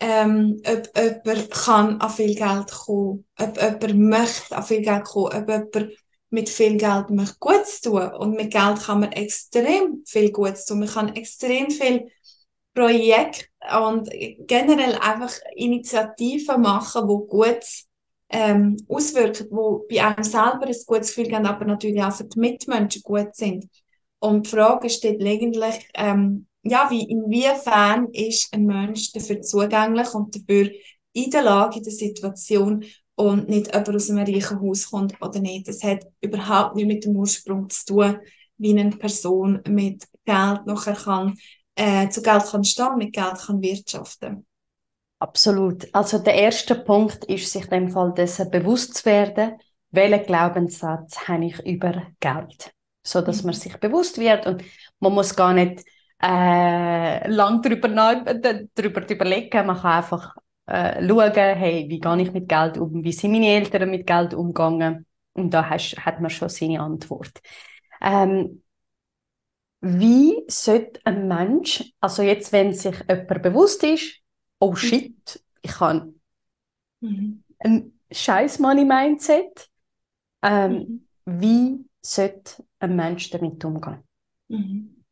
ähm, 0.00 0.62
ob 0.64 0.96
jemand 0.96 1.50
kann 1.50 2.00
an 2.00 2.10
viel 2.10 2.34
Geld 2.34 2.70
kommen, 2.70 3.26
ob 3.38 3.60
jemand 3.60 3.98
möchte 3.98 4.56
an 4.56 4.62
viel 4.62 4.82
Geld 4.82 5.04
kommen, 5.04 5.26
ob 5.26 5.48
jemand 5.48 5.98
mit 6.30 6.48
viel 6.48 6.76
Geld 6.76 7.10
möchte 7.10 7.36
Gutes 7.40 7.80
tun. 7.80 8.12
Und 8.12 8.36
mit 8.36 8.52
Geld 8.52 8.80
kann 8.80 9.00
man 9.00 9.12
extrem 9.12 10.04
viel 10.06 10.30
Gutes 10.30 10.66
tun. 10.66 10.80
Man 10.80 10.88
kann 10.88 11.16
extrem 11.16 11.70
viel 11.70 12.10
Projekte 12.74 13.46
und 13.82 14.08
generell 14.46 14.94
einfach 14.96 15.32
Initiativen 15.56 16.60
machen, 16.60 17.08
die 17.08 17.26
Gutes 17.28 17.87
ähm, 18.30 18.76
auswirken, 18.88 19.48
wo 19.50 19.86
bei 19.88 20.04
einem 20.04 20.24
selber 20.24 20.66
ein 20.66 20.74
gutes 20.86 21.08
Gefühl 21.08 21.28
geben, 21.28 21.46
aber 21.46 21.64
natürlich 21.64 22.02
auch 22.02 22.12
für 22.12 22.24
die 22.24 22.38
Mitmenschen 22.38 23.02
gut 23.02 23.34
sind. 23.34 23.66
Und 24.20 24.46
die 24.46 24.50
Frage 24.50 24.90
steht 24.90 25.22
eigentlich, 25.24 25.88
ähm, 25.94 26.46
ja, 26.62 26.88
wie, 26.90 27.04
inwiefern 27.04 28.08
ist 28.12 28.52
ein 28.52 28.66
Mensch 28.66 29.12
dafür 29.12 29.40
zugänglich 29.40 30.12
und 30.14 30.34
dafür 30.34 30.70
in 31.12 31.30
der 31.30 31.42
Lage, 31.42 31.78
in 31.78 31.84
der 31.84 31.92
Situation 31.92 32.84
und 33.14 33.48
nicht 33.48 33.74
jemand 33.74 33.88
aus 33.88 34.10
einem 34.10 34.24
reichen 34.24 34.60
Haus 34.60 34.90
kommt 34.90 35.20
oder 35.22 35.40
nicht. 35.40 35.68
Das 35.68 35.82
hat 35.82 36.04
überhaupt 36.20 36.76
nichts 36.76 36.92
mit 36.92 37.04
dem 37.04 37.16
Ursprung 37.16 37.68
zu 37.70 37.86
tun, 37.86 38.18
wie 38.58 38.78
eine 38.78 38.90
Person 38.90 39.60
mit 39.68 40.04
Geld 40.24 40.66
nachher 40.66 40.94
kann, 40.94 41.34
äh, 41.74 42.08
zu 42.10 42.22
Geld 42.22 42.44
kann 42.44 42.64
stehen, 42.64 42.96
mit 42.98 43.12
Geld 43.12 43.38
kann 43.38 43.62
wirtschaften. 43.62 44.47
Absolut. 45.20 45.92
Also 45.92 46.18
der 46.18 46.34
erste 46.34 46.76
Punkt 46.76 47.24
ist, 47.24 47.50
sich 47.50 47.66
dem 47.66 47.88
Fall 47.88 48.14
dessen 48.14 48.50
bewusst 48.50 48.98
zu 48.98 49.04
werden, 49.06 49.58
welchen 49.90 50.26
Glaubenssatz 50.26 51.26
habe 51.26 51.46
ich 51.46 51.58
über 51.66 52.06
Geld, 52.20 52.72
so 53.02 53.20
dass 53.20 53.42
mhm. 53.42 53.46
man 53.48 53.54
sich 53.54 53.76
bewusst 53.78 54.18
wird 54.18 54.46
und 54.46 54.62
man 55.00 55.14
muss 55.14 55.34
gar 55.34 55.52
nicht 55.54 55.84
äh, 56.22 57.28
lang 57.28 57.62
darüber, 57.62 57.88
darüber 57.88 59.10
überlegen, 59.10 59.66
man 59.66 59.76
kann 59.76 59.92
einfach 59.92 60.36
äh, 60.66 61.06
schauen, 61.06 61.32
hey, 61.34 61.86
wie 61.88 62.00
gehe 62.00 62.22
ich 62.22 62.32
mit 62.32 62.48
Geld 62.48 62.78
um, 62.78 63.02
wie 63.02 63.12
sind 63.12 63.32
meine 63.32 63.48
Eltern 63.48 63.90
mit 63.90 64.06
Geld 64.06 64.34
umgegangen 64.34 65.06
und 65.32 65.52
da 65.52 65.68
hast, 65.68 65.96
hat 65.98 66.20
man 66.20 66.30
schon 66.30 66.48
seine 66.48 66.80
Antwort. 66.80 67.40
Ähm, 68.00 68.62
wie 69.80 70.44
sollte 70.48 71.00
ein 71.04 71.28
Mensch, 71.28 71.92
also 72.00 72.22
jetzt, 72.22 72.52
wenn 72.52 72.72
sich 72.72 72.96
jemand 73.08 73.42
bewusst 73.42 73.82
ist, 73.84 74.20
oh 74.58 74.74
shit, 74.74 75.42
ich 75.62 75.80
habe 75.80 76.14
mhm. 77.00 77.42
ein 77.58 77.98
scheiß 78.10 78.58
Money-Mindset. 78.58 79.68
Ähm, 80.42 80.72
mhm. 80.72 81.40
Wie 81.40 81.84
sollte 82.00 82.64
ein 82.78 82.96
Mensch 82.96 83.30
damit 83.30 83.64
umgehen? 83.64 84.02
Mhm. 84.48 85.04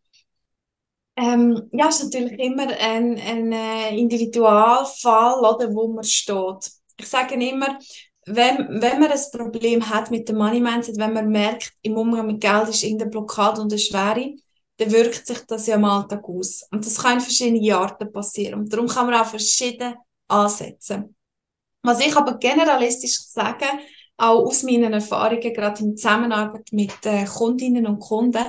Ähm, 1.16 1.68
ja, 1.72 1.88
es 1.88 2.00
ist 2.00 2.12
natürlich 2.12 2.38
immer 2.38 2.68
ein, 2.68 3.18
ein 3.18 3.52
äh, 3.52 3.96
Individualfall, 3.96 5.40
oder, 5.40 5.74
wo 5.74 5.88
man 5.88 6.04
steht. 6.04 6.70
Ich 6.98 7.08
sage 7.08 7.34
immer, 7.34 7.78
wenn, 8.26 8.82
wenn 8.82 9.00
man 9.00 9.10
ein 9.10 9.20
Problem 9.32 9.88
hat 9.88 10.10
mit 10.10 10.28
dem 10.28 10.36
Money 10.36 10.60
Mindset, 10.60 10.98
wenn 10.98 11.14
man 11.14 11.28
merkt, 11.28 11.72
im 11.82 11.96
Umgang 11.96 12.26
mit 12.26 12.40
Geld 12.40 12.68
ist 12.68 12.82
irgendeine 12.82 13.10
Blockade 13.10 13.60
und 13.60 13.72
eine 13.72 13.78
Schwere, 13.78 14.34
dann 14.78 14.92
wirkt 14.92 15.26
sich 15.26 15.38
das 15.46 15.66
ja 15.66 15.76
im 15.76 15.84
Alltag 15.84 16.22
aus. 16.28 16.66
Und 16.70 16.84
das 16.84 16.98
kann 16.98 17.14
in 17.14 17.20
verschiedenen 17.20 17.72
Arten 17.72 18.12
passieren. 18.12 18.60
Und 18.60 18.72
darum 18.72 18.86
kann 18.86 19.06
man 19.06 19.20
auch 19.20 19.26
verschiedene 19.26 19.96
ansetzen. 20.28 21.16
Was 21.82 22.00
ich 22.00 22.16
aber 22.16 22.36
generalistisch 22.38 23.18
sage, 23.28 23.66
auch 24.16 24.46
aus 24.46 24.62
meinen 24.62 24.92
Erfahrungen, 24.92 25.52
gerade 25.52 25.82
in 25.82 25.96
Zusammenarbeit 25.96 26.68
mit 26.72 26.94
äh, 27.04 27.24
Kundinnen 27.24 27.86
und 27.86 28.00
Kunden, 28.00 28.44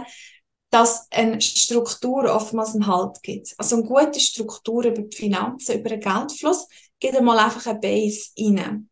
dass 0.70 1.08
eine 1.12 1.40
Struktur 1.40 2.34
oftmals 2.34 2.74
einen 2.74 2.88
Halt 2.88 3.22
gibt. 3.22 3.54
Also 3.58 3.78
eine 3.78 3.86
gute 3.86 4.20
Struktur 4.20 4.86
über 4.86 5.02
die 5.02 5.16
Finanzen, 5.16 5.80
über 5.80 5.90
den 5.90 6.00
Geldfluss, 6.00 6.68
geht 7.00 7.16
einmal 7.16 7.40
einfach 7.40 7.68
eine 7.68 7.80
Base 7.80 8.32
rein 8.40 8.90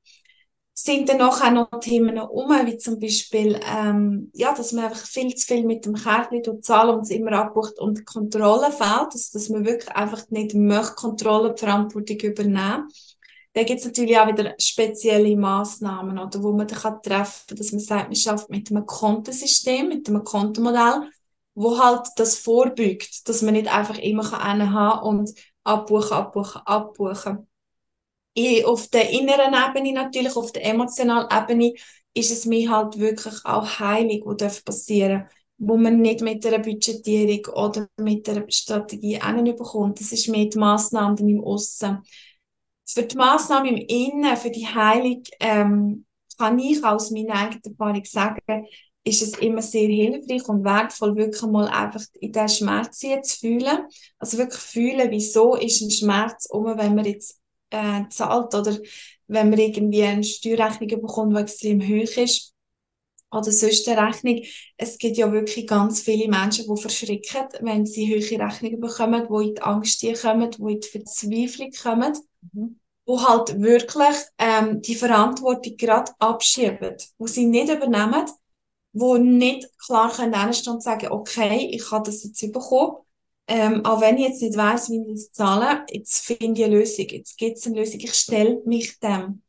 sind 0.77 1.07
dann 1.07 1.21
auch 1.21 1.51
noch 1.51 1.79
Themen 1.79 2.19
um, 2.19 2.49
wie 2.65 2.77
zum 2.77 2.99
Beispiel, 2.99 3.57
ähm, 3.65 4.29
ja, 4.33 4.53
dass 4.53 4.73
man 4.73 4.85
einfach 4.85 5.05
viel 5.05 5.33
zu 5.33 5.47
viel 5.47 5.63
mit 5.63 5.85
dem 5.85 5.95
Kärtchen 5.95 6.61
zahlen 6.61 6.95
und 6.95 7.03
es 7.03 7.11
immer 7.11 7.31
abbucht 7.31 7.79
und 7.79 8.05
Kontrolle 8.05 8.71
fehlt, 8.71 9.13
also, 9.13 9.29
dass 9.33 9.47
man 9.47 9.65
wirklich 9.65 9.89
einfach 9.95 10.29
nicht 10.29 10.53
möchte 10.53 10.95
Kontrolle 10.95 11.51
und 11.51 11.59
Verantwortung 11.59 12.17
übernehmen. 12.17 12.89
Da 13.53 13.63
gibt 13.63 13.79
es 13.79 13.85
natürlich 13.85 14.19
auch 14.19 14.27
wieder 14.27 14.53
spezielle 14.59 15.37
Massnahmen, 15.37 16.19
oder, 16.19 16.43
wo 16.43 16.51
man 16.51 16.67
dann 16.67 16.77
kann 16.77 17.01
treffen 17.01 17.47
kann, 17.47 17.57
dass 17.57 17.71
man 17.71 17.79
sagt, 17.79 18.07
man 18.07 18.15
schafft 18.17 18.49
mit 18.49 18.69
einem 18.69 18.85
Kontensystem, 18.85 19.87
mit 19.87 20.09
einem 20.09 20.25
Kontomodell, 20.25 21.09
wo 21.53 21.79
halt 21.79 22.05
das 22.17 22.37
vorbeugt, 22.37 23.29
dass 23.29 23.41
man 23.41 23.53
nicht 23.53 23.73
einfach 23.73 23.97
immer 23.97 24.29
haben 24.29 25.07
und 25.07 25.33
abbuchen, 25.63 26.11
abbuchen, 26.11 26.61
abbuchen 26.65 27.47
auf 28.65 28.87
der 28.87 29.09
inneren 29.09 29.53
Ebene 29.53 29.93
natürlich, 29.93 30.35
auf 30.35 30.51
der 30.51 30.65
emotionalen 30.65 31.29
Ebene, 31.31 31.73
ist 32.13 32.31
es 32.31 32.45
mir 32.45 32.69
halt 32.69 32.97
wirklich 32.97 33.33
auch 33.43 33.79
heilig, 33.79 34.23
passieren 34.63 35.21
darf 35.21 35.31
wo 35.57 35.77
man 35.77 36.01
nicht 36.01 36.21
mit 36.21 36.45
einer 36.45 36.59
Budgetierung 36.59 37.53
oder 37.55 37.87
mit 37.97 38.27
einer 38.27 38.45
Strategie 38.49 39.19
bekommt. 39.53 39.99
Das 39.99 40.11
ist 40.11 40.27
mehr 40.27 40.45
die 40.45 40.57
Massnahme 40.57 41.17
im 41.19 41.43
Aussen. 41.43 41.99
Für 42.85 43.03
die 43.03 43.15
Massnahme 43.15 43.69
im 43.69 43.77
Innen, 43.77 44.37
für 44.37 44.51
die 44.51 44.67
Heilung, 44.67 45.23
ähm, 45.39 46.05
kann 46.37 46.59
ich 46.59 46.83
aus 46.83 47.11
meiner 47.11 47.35
eigenen 47.35 47.63
Erfahrung 47.63 48.03
sagen, 48.05 48.67
ist 49.05 49.21
es 49.21 49.37
immer 49.37 49.61
sehr 49.61 49.87
hilfreich 49.87 50.47
und 50.49 50.63
wertvoll, 50.63 51.15
wirklich 51.15 51.41
mal 51.43 51.67
einfach 51.67 52.01
in 52.19 52.31
diesen 52.31 52.49
Schmerz 52.49 52.99
zu 52.99 53.39
fühlen. 53.39 53.87
Also 54.17 54.37
wirklich 54.37 54.61
fühlen, 54.61 55.11
wieso 55.11 55.55
ist 55.55 55.81
ein 55.81 55.91
Schmerz 55.91 56.47
um, 56.49 56.65
wenn 56.77 56.95
man 56.95 57.05
jetzt 57.05 57.39
äh, 57.75 58.09
zahlt 58.09 58.53
oder 58.53 58.77
wenn 59.27 59.49
man 59.49 59.59
irgendwie 59.59 60.03
eine 60.03 60.23
Steuerrechnung 60.23 61.01
bekommt, 61.01 61.35
die 61.35 61.41
extrem 61.41 61.81
hoch 61.81 62.17
ist 62.17 62.53
oder 63.31 63.51
sonst 63.51 63.87
eine 63.89 64.07
Rechnung. 64.07 64.41
Es 64.77 64.97
gibt 64.97 65.17
ja 65.17 65.31
wirklich 65.31 65.67
ganz 65.67 66.01
viele 66.01 66.27
Menschen, 66.27 66.65
die 66.73 66.81
verschrecken, 66.81 67.47
wenn 67.61 67.85
sie 67.85 68.07
hohe 68.07 68.39
Rechnungen 68.39 68.79
bekommen, 68.79 69.27
die 69.29 69.47
in 69.49 69.55
die 69.55 69.61
Angst 69.61 70.05
kommen, 70.21 70.51
die 70.51 70.61
in 70.61 70.79
die 70.79 70.87
Verzweiflung 70.87 71.71
kommen. 71.71 72.13
Mhm 72.53 72.79
wo 73.05 73.21
halt 73.21 73.61
wirklich 73.61 74.15
ähm, 74.37 74.81
die 74.81 74.95
Verantwortung 74.95 75.77
gerade 75.77 76.11
abschieben, 76.19 76.95
wo 77.17 77.27
sie 77.27 77.45
nicht 77.45 77.71
übernehmen, 77.71 78.25
wo 78.93 79.17
nicht 79.17 79.67
klar 79.77 80.11
können 80.11 80.53
und 80.67 80.81
sagen, 80.83 81.11
okay, 81.11 81.69
ich 81.71 81.91
habe 81.91 82.05
das 82.05 82.23
jetzt 82.23 82.51
bekommen, 82.51 82.97
ähm, 83.47 83.85
auch 83.85 84.01
wenn 84.01 84.17
ich 84.17 84.27
jetzt 84.27 84.41
nicht 84.41 84.57
weiß, 84.57 84.89
wie 84.89 85.01
ich 85.01 85.13
das 85.13 85.31
zahle, 85.31 85.85
jetzt 85.91 86.25
finde 86.25 86.59
ich 86.61 86.65
eine 86.65 86.79
Lösung, 86.79 87.05
jetzt 87.09 87.37
gibt 87.37 87.57
es 87.57 87.67
eine 87.67 87.79
Lösung, 87.79 87.99
ich 87.99 88.13
stelle 88.13 88.61
mich 88.65 88.99
dem. 88.99 89.43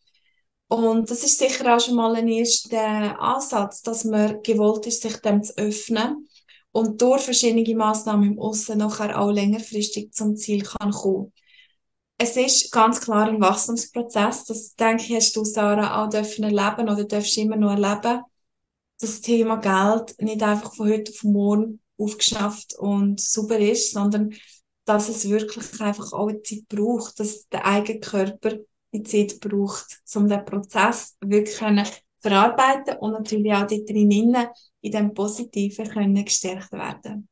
Und 0.68 1.10
das 1.10 1.22
ist 1.24 1.38
sicher 1.38 1.74
auch 1.74 1.80
schon 1.80 1.94
mal 1.94 2.14
ein 2.16 2.28
erster 2.28 3.20
Ansatz, 3.20 3.82
dass 3.82 4.04
man 4.04 4.42
gewollt 4.42 4.86
ist, 4.86 5.02
sich 5.02 5.16
dem 5.18 5.42
zu 5.42 5.56
öffnen 5.56 6.28
und 6.72 7.00
durch 7.00 7.22
verschiedene 7.22 7.76
Massnahmen 7.76 8.32
im 8.32 8.38
Aussen 8.38 8.78
nachher 8.78 9.18
auch 9.18 9.30
längerfristig 9.30 10.12
zum 10.12 10.36
Ziel 10.36 10.62
kann 10.62 10.90
kommen. 10.90 11.32
Es 12.18 12.36
ist 12.36 12.72
ganz 12.72 13.00
klar 13.00 13.28
ein 13.28 13.40
Wachstumsprozess, 13.40 14.44
das 14.46 14.74
denke 14.74 15.04
ich, 15.04 15.14
hast 15.14 15.36
du, 15.36 15.44
Sarah, 15.44 16.04
auch 16.04 16.08
dürfen 16.10 16.44
erleben 16.44 16.88
oder 16.90 17.04
darfst 17.04 17.36
immer 17.38 17.56
noch 17.56 17.70
erleben. 17.70 18.22
Das 19.00 19.20
Thema 19.20 19.56
Geld 19.56 20.20
nicht 20.20 20.42
einfach 20.42 20.74
von 20.74 20.88
heute 20.88 21.12
auf 21.12 21.22
morgen 21.24 21.80
aufgeschnappt 21.98 22.74
und 22.78 23.20
super 23.20 23.58
ist, 23.58 23.92
sondern 23.92 24.34
dass 24.84 25.08
es 25.08 25.28
wirklich 25.28 25.80
einfach 25.80 26.12
auch 26.12 26.30
Zeit 26.44 26.68
braucht, 26.68 27.18
dass 27.18 27.48
der 27.48 27.66
eigene 27.66 28.00
Körper 28.00 28.58
die 28.92 29.02
Zeit 29.02 29.40
braucht, 29.40 30.00
um 30.14 30.28
den 30.28 30.44
Prozess 30.44 31.16
wirklich 31.20 31.56
zu 31.56 32.00
verarbeiten 32.20 32.96
und 32.98 33.12
natürlich 33.12 33.52
auch 33.52 33.66
dort 33.66 33.88
drinnen 33.88 34.36
in 34.80 34.92
dem 34.92 35.14
Positiven 35.14 35.88
können 35.88 36.24
gestärkt 36.24 36.72
werden. 36.72 37.28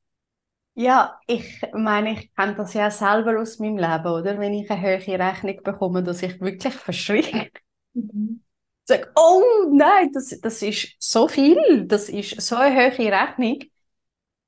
Ja, 0.76 1.20
ich 1.28 1.62
meine, 1.72 2.14
ich 2.14 2.34
kenne 2.34 2.56
das 2.56 2.74
ja 2.74 2.90
selber 2.90 3.40
aus 3.40 3.60
meinem 3.60 3.78
Leben, 3.78 4.06
oder? 4.06 4.38
Wenn 4.40 4.54
ich 4.54 4.68
eine 4.68 4.80
höhere 4.80 5.18
Rechnung 5.20 5.62
bekomme, 5.62 6.02
dass 6.02 6.22
ich 6.22 6.40
wirklich 6.40 6.74
verschrecke. 6.74 7.50
Mhm. 7.92 8.42
Sag, 8.84 9.12
oh 9.16 9.70
nein, 9.72 10.10
das, 10.12 10.38
das 10.40 10.62
ist 10.62 10.96
so 10.98 11.28
viel, 11.28 11.86
das 11.86 12.08
ist 12.08 12.40
so 12.40 12.56
eine 12.56 12.92
hohe 12.92 13.12
Rechnung. 13.12 13.60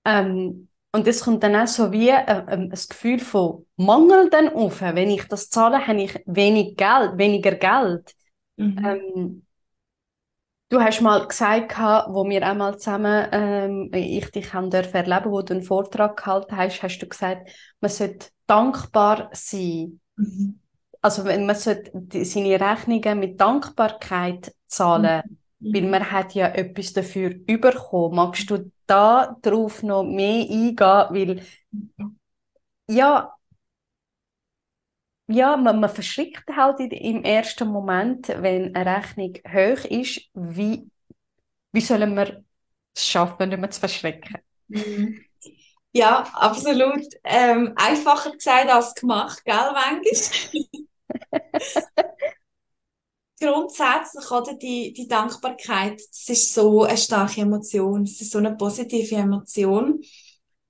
Ähm, 0.06 0.68
und 0.92 1.06
es 1.06 1.22
kommt 1.22 1.42
dann 1.42 1.56
auch 1.56 1.66
so 1.66 1.92
wie 1.92 2.08
äh, 2.08 2.22
äh, 2.24 2.44
ein 2.48 2.70
Gefühl 2.70 3.18
von 3.18 3.66
Mangel 3.76 4.30
dann 4.30 4.48
auf. 4.48 4.80
Wenn 4.80 5.10
ich 5.10 5.24
das 5.24 5.50
zahle, 5.50 5.86
habe 5.86 6.00
ich 6.00 6.18
wenig 6.24 6.76
Geld, 6.76 7.18
weniger 7.18 7.52
Geld. 7.52 8.14
Mhm. 8.56 8.84
Ähm, 8.84 9.42
Du 10.68 10.80
hast 10.80 11.00
mal 11.00 11.24
gesagt, 11.28 11.78
wo 11.78 12.28
wir 12.28 12.44
einmal 12.44 12.76
zusammen, 12.76 13.28
ähm, 13.30 13.90
ich 13.92 14.28
dich 14.32 14.52
haben 14.52 14.72
erleben 14.72 15.30
wo 15.30 15.40
du 15.40 15.54
einen 15.54 15.62
Vortrag 15.62 16.16
gehalten 16.16 16.56
hast, 16.56 16.82
hast 16.82 16.98
du 16.98 17.06
gesagt, 17.06 17.48
man 17.80 17.88
sollte 17.88 18.30
dankbar 18.48 19.30
sein. 19.32 20.00
Mhm. 20.16 20.58
Also 21.00 21.22
man 21.22 21.54
sollte 21.54 21.92
seine 22.24 22.60
Rechnungen 22.60 23.20
mit 23.20 23.40
Dankbarkeit 23.40 24.52
zahlen, 24.66 25.22
mhm. 25.60 25.72
weil 25.72 25.88
man 25.88 26.10
hat 26.10 26.34
ja 26.34 26.48
etwas 26.48 26.92
dafür 26.92 27.30
bekommen. 27.30 28.16
Magst 28.16 28.50
du 28.50 28.72
da 28.86 29.36
drauf 29.42 29.82
noch 29.82 30.04
mehr 30.04 30.42
eingehen? 30.42 30.76
Weil, 30.78 31.42
ja, 32.88 33.32
ja, 35.28 35.56
man, 35.56 35.80
man 35.80 35.90
verschrickt 35.90 36.44
halt 36.56 36.80
im 36.80 37.24
ersten 37.24 37.68
Moment, 37.68 38.28
wenn 38.28 38.74
eine 38.74 38.96
Rechnung 38.98 39.34
hoch 39.48 39.84
ist, 39.84 40.20
wie, 40.34 40.90
wie 41.72 41.80
sollen 41.80 42.14
wir 42.16 42.44
es 42.96 43.06
schaffen, 43.08 43.48
nicht 43.50 43.60
mehr 43.60 43.70
zu 43.70 43.80
verschrecken? 43.80 44.36
Mhm. 44.68 45.24
Ja, 45.92 46.22
absolut. 46.34 47.04
Ähm, 47.24 47.72
einfacher 47.76 48.32
gesagt 48.32 48.70
als 48.70 48.94
gemacht, 48.94 49.44
gell, 49.44 49.56
manchmal? 49.74 50.04
Grundsätzlich, 53.38 54.30
oder, 54.30 54.54
die, 54.54 54.92
die 54.92 55.06
Dankbarkeit, 55.06 56.00
das 56.10 56.28
ist 56.28 56.54
so 56.54 56.84
eine 56.84 56.96
starke 56.96 57.42
Emotion, 57.42 58.04
es 58.04 58.20
ist 58.20 58.32
so 58.32 58.38
eine 58.38 58.56
positive 58.56 59.14
Emotion 59.14 60.00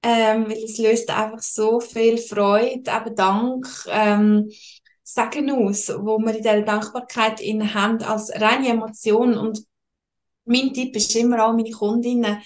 ähm, 0.06 0.48
weil 0.48 0.64
es 0.64 0.78
löst 0.78 1.10
einfach 1.10 1.42
so 1.42 1.80
viel 1.80 2.18
Freude, 2.18 2.76
eben 2.76 3.16
Dank, 3.16 3.66
ähm, 3.88 4.50
Sagen 5.02 5.50
aus, 5.50 5.88
wo 5.88 6.18
wir 6.18 6.34
in 6.34 6.42
dieser 6.42 6.62
Dankbarkeit 6.62 7.40
in 7.40 7.74
haben 7.74 8.02
als 8.02 8.30
reine 8.40 8.68
Emotion. 8.68 9.38
Und 9.38 9.64
mein 10.44 10.72
Tipp 10.72 10.96
ist 10.96 11.14
immer 11.14 11.46
auch 11.46 11.52
meine 11.52 11.70
Kundinnen, 11.70 12.42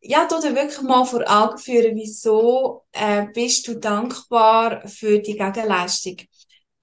ja, 0.00 0.26
du 0.26 0.40
dir 0.40 0.54
wirklich 0.54 0.80
mal 0.82 1.04
vor 1.04 1.22
Augen 1.26 1.58
führen, 1.58 1.96
wieso 1.96 2.84
äh, 2.92 3.26
bist 3.34 3.68
du 3.68 3.74
dankbar 3.74 4.86
für 4.88 5.18
die 5.18 5.36
Gegenleistung. 5.36 6.16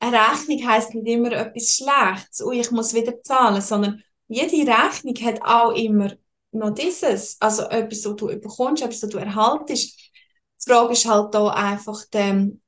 Eine 0.06 0.18
Rechnung 0.18 0.68
heisst 0.68 0.94
nicht 0.94 1.08
immer 1.08 1.32
etwas 1.32 1.78
Schlechtes, 1.78 2.44
oh, 2.46 2.52
ich 2.52 2.70
muss 2.70 2.94
wieder 2.94 3.24
zahlen, 3.24 3.60
sondern 3.60 4.04
jede 4.28 4.72
Rechnung 4.72 5.16
hat 5.26 5.42
auch 5.42 5.72
immer 5.72 6.12
noch 6.52 6.76
dieses, 6.76 7.42
also 7.42 7.64
etwas, 7.64 8.06
was 8.06 8.16
du 8.16 8.28
bekommst, 8.28 8.84
etwas, 8.84 9.02
was 9.02 9.10
du 9.10 9.18
erhaltest. 9.18 9.98
Die 9.98 10.70
Frage 10.70 10.94
ist 10.94 11.10
halt 11.10 11.34
da 11.34 11.48
einfach, 11.48 12.04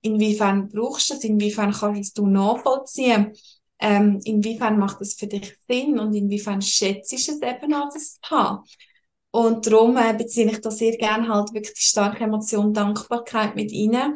inwiefern 0.01 0.67
brauchst 0.67 1.11
du 1.11 1.13
das, 1.13 1.23
inwiefern 1.25 1.71
kannst 1.73 2.17
du 2.17 2.25
nachvollziehen, 2.25 3.33
ähm, 3.79 4.19
inwiefern 4.23 4.79
macht 4.79 4.99
das 4.99 5.13
für 5.13 5.27
dich 5.27 5.55
Sinn 5.69 5.99
und 5.99 6.15
inwiefern 6.15 6.63
schätzt 6.63 7.13
es 7.13 7.27
eben 7.27 7.73
auch, 7.75 7.93
das 7.93 8.19
zu 8.19 8.31
haben. 8.31 8.63
Und 9.29 9.67
darum 9.67 9.95
äh, 9.97 10.15
beziehe 10.17 10.49
ich 10.49 10.59
da 10.61 10.71
sehr 10.71 10.97
gerne 10.97 11.27
halt 11.27 11.53
wirklich 11.53 11.75
die 11.75 11.81
starke 11.81 12.23
Emotion 12.23 12.73
Dankbarkeit 12.73 13.55
mit 13.55 13.71
rein, 13.71 14.15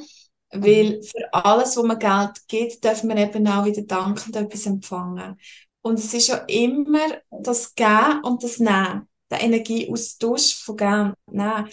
weil 0.54 1.02
für 1.02 1.34
alles, 1.34 1.78
wo 1.78 1.84
man 1.84 2.00
Geld 2.00 2.48
gibt, 2.48 2.84
darf 2.84 3.04
man 3.04 3.18
eben 3.18 3.48
auch 3.48 3.66
wieder 3.66 3.84
dankend 3.84 4.36
etwas 4.36 4.66
empfangen. 4.66 5.40
Und 5.82 6.00
es 6.00 6.14
ist 6.14 6.28
ja 6.28 6.38
immer 6.48 7.22
das 7.30 7.74
Gehen 7.74 8.22
und 8.24 8.44
das 8.44 8.60
Nehmen, 8.60 9.08
der 9.30 9.42
Energieaustausch 9.42 10.64
von 10.64 10.78
Gehen 10.78 11.14
und 11.26 11.36
Nehmen 11.36 11.70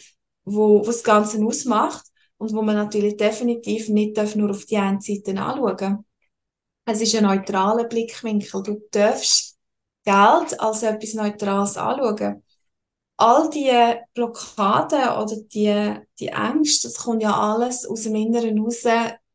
wo, 0.50 0.80
wo 0.80 0.86
das 0.86 1.02
Ganze 1.04 1.44
ausmacht 1.44 2.06
und 2.38 2.52
wo 2.52 2.62
man 2.62 2.76
natürlich 2.76 3.16
definitiv 3.16 3.88
nicht 3.88 4.16
darf 4.16 4.34
nur 4.34 4.50
auf 4.50 4.64
die 4.64 4.76
eine 4.76 5.00
Seite 5.00 5.38
anschauen 5.40 6.04
Es 6.84 7.00
ist 7.00 7.14
ein 7.16 7.24
neutraler 7.24 7.84
Blickwinkel. 7.84 8.62
Du 8.62 8.80
darfst 8.90 9.56
Geld 10.04 10.60
als 10.60 10.82
etwas 10.82 11.14
Neutrales 11.14 11.76
anschauen. 11.76 12.42
All 13.18 13.50
die 13.50 13.70
Blockaden 14.14 15.08
oder 15.20 15.36
die, 15.52 15.96
die 16.18 16.28
Ängste, 16.28 16.88
das 16.88 16.98
kommt 16.98 17.22
ja 17.22 17.32
alles 17.32 17.84
aus 17.84 18.04
dem 18.04 18.14
Inneren 18.14 18.58
raus, 18.60 18.84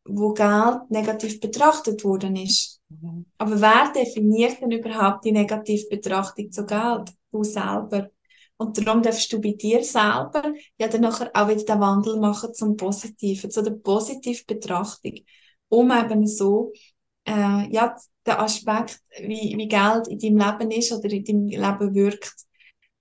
wo 0.05 0.33
Geld 0.33 0.89
negativ 0.89 1.39
betrachtet 1.39 2.03
worden 2.03 2.35
ist. 2.35 2.81
Mhm. 2.89 3.25
Aber 3.37 3.59
wer 3.59 3.91
definiert 3.93 4.61
denn 4.61 4.71
überhaupt 4.71 5.25
die 5.25 5.31
Negativbetrachtung 5.31 6.51
zu 6.51 6.65
Geld? 6.65 7.11
Du 7.31 7.43
selber. 7.43 8.09
Und 8.57 8.77
darum 8.77 9.01
darfst 9.01 9.31
du 9.33 9.41
bei 9.41 9.51
dir 9.53 9.83
selber 9.83 10.53
ja 10.77 10.87
dann 10.87 11.01
nachher 11.01 11.31
auch 11.33 11.49
wieder 11.49 11.63
den 11.63 11.79
Wandel 11.79 12.19
machen 12.19 12.53
zum 12.53 12.77
Positiven, 12.77 13.51
zu 13.51 13.61
der 13.61 13.71
positiven 13.71 14.45
Betrachtung, 14.47 15.19
um 15.69 15.91
eben 15.91 16.25
so 16.27 16.71
äh, 17.25 17.67
ja, 17.69 17.95
den 18.25 18.33
Aspekt, 18.33 18.99
wie, 19.19 19.55
wie 19.57 19.67
Geld 19.67 20.07
in 20.07 20.37
deinem 20.37 20.59
Leben 20.59 20.71
ist 20.71 20.91
oder 20.93 21.09
in 21.09 21.23
deinem 21.23 21.47
Leben 21.47 21.93
wirkt, 21.93 22.33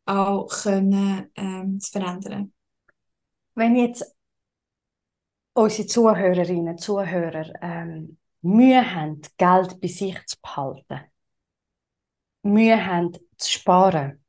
auch 0.05 0.49
können, 0.49 1.31
ähm, 1.37 1.81
zu 1.81 1.93
verändern. 1.93 2.53
Wenn 3.55 3.77
jetzt 3.77 4.05
unsere 5.55 5.87
Zuhörerinnen 5.87 6.69
und 6.69 6.81
Zuhörer 6.81 7.53
ähm, 7.61 8.19
Mühe 8.41 8.95
haben, 8.95 9.21
Geld 9.37 9.81
bei 9.81 9.89
sich 9.89 10.19
zu 10.27 10.37
behalten, 10.41 11.01
Mühe 12.43 12.85
haben 12.85 13.13
zu 13.37 13.51
sparen, 13.51 14.23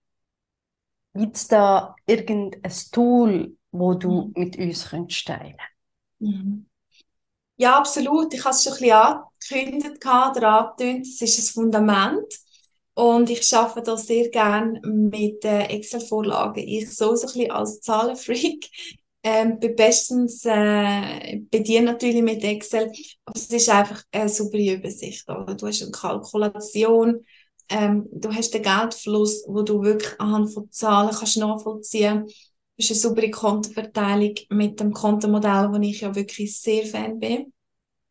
Gibt 1.15 1.36
es 1.36 1.47
da 1.47 1.95
irgendein 2.07 2.73
Tool, 2.91 3.55
wo 3.71 3.93
du 3.93 4.23
mhm. 4.23 4.33
mit 4.36 4.57
uns 4.57 4.89
könntest 4.89 5.27
teilen 5.27 5.57
mhm. 6.19 6.65
Ja, 7.55 7.77
absolut. 7.77 8.33
Ich 8.33 8.43
habe 8.43 8.55
es 8.55 8.63
schon 8.63 8.73
ein 8.73 8.79
bisschen 8.79 9.62
angekündigt, 9.71 10.05
oder 10.05 10.49
angetönt. 10.49 11.05
Es 11.05 11.21
ist 11.21 11.38
ein 11.38 11.53
Fundament. 11.53 12.33
Und 12.95 13.29
ich 13.29 13.51
arbeite 13.56 13.84
da 13.84 13.97
sehr 13.97 14.29
gerne 14.29 14.79
mit 14.84 15.43
äh, 15.45 15.63
Excel-Vorlagen. 15.65 16.63
Ich 16.67 16.95
so, 16.95 17.15
so 17.15 17.27
ein 17.39 17.51
als 17.51 17.82
Zahlenfreak. 17.82 18.69
Ähm, 19.25 19.58
bin 19.58 19.73
bestens 19.77 20.43
äh, 20.43 21.39
bediene 21.49 21.93
natürlich 21.93 22.21
mit 22.21 22.43
Excel, 22.43 22.91
aber 23.23 23.38
es 23.38 23.45
ist 23.45 23.69
einfach 23.69 24.03
eine 24.12 24.27
super 24.27 24.58
Übersicht. 24.58 25.29
Oder? 25.29 25.56
Du 25.56 25.65
hast 25.65 25.82
eine 25.82 25.91
Kalkulation, 25.91 27.25
ähm, 27.69 28.06
du 28.12 28.34
hast 28.34 28.53
den 28.53 28.63
Geldfluss, 28.63 29.45
wo 29.47 29.62
du 29.62 29.82
wirklich 29.82 30.19
anhand 30.19 30.53
von 30.53 30.69
Zahlen 30.71 31.15
kannst 31.15 31.38
nachvollziehen 31.38 32.25
kannst. 32.25 32.36
Du 32.36 32.84
hast 32.84 32.91
eine 32.91 32.99
saubere 32.99 33.32
Kontenverteilung 33.32 34.36
mit 34.49 34.82
dem 34.82 34.91
Kontomodell, 34.91 35.69
wo 35.71 35.77
ich 35.79 36.01
ja 36.01 36.13
wirklich 36.13 36.60
sehr 36.60 36.86
Fan 36.86 37.17
bin. 37.17 37.53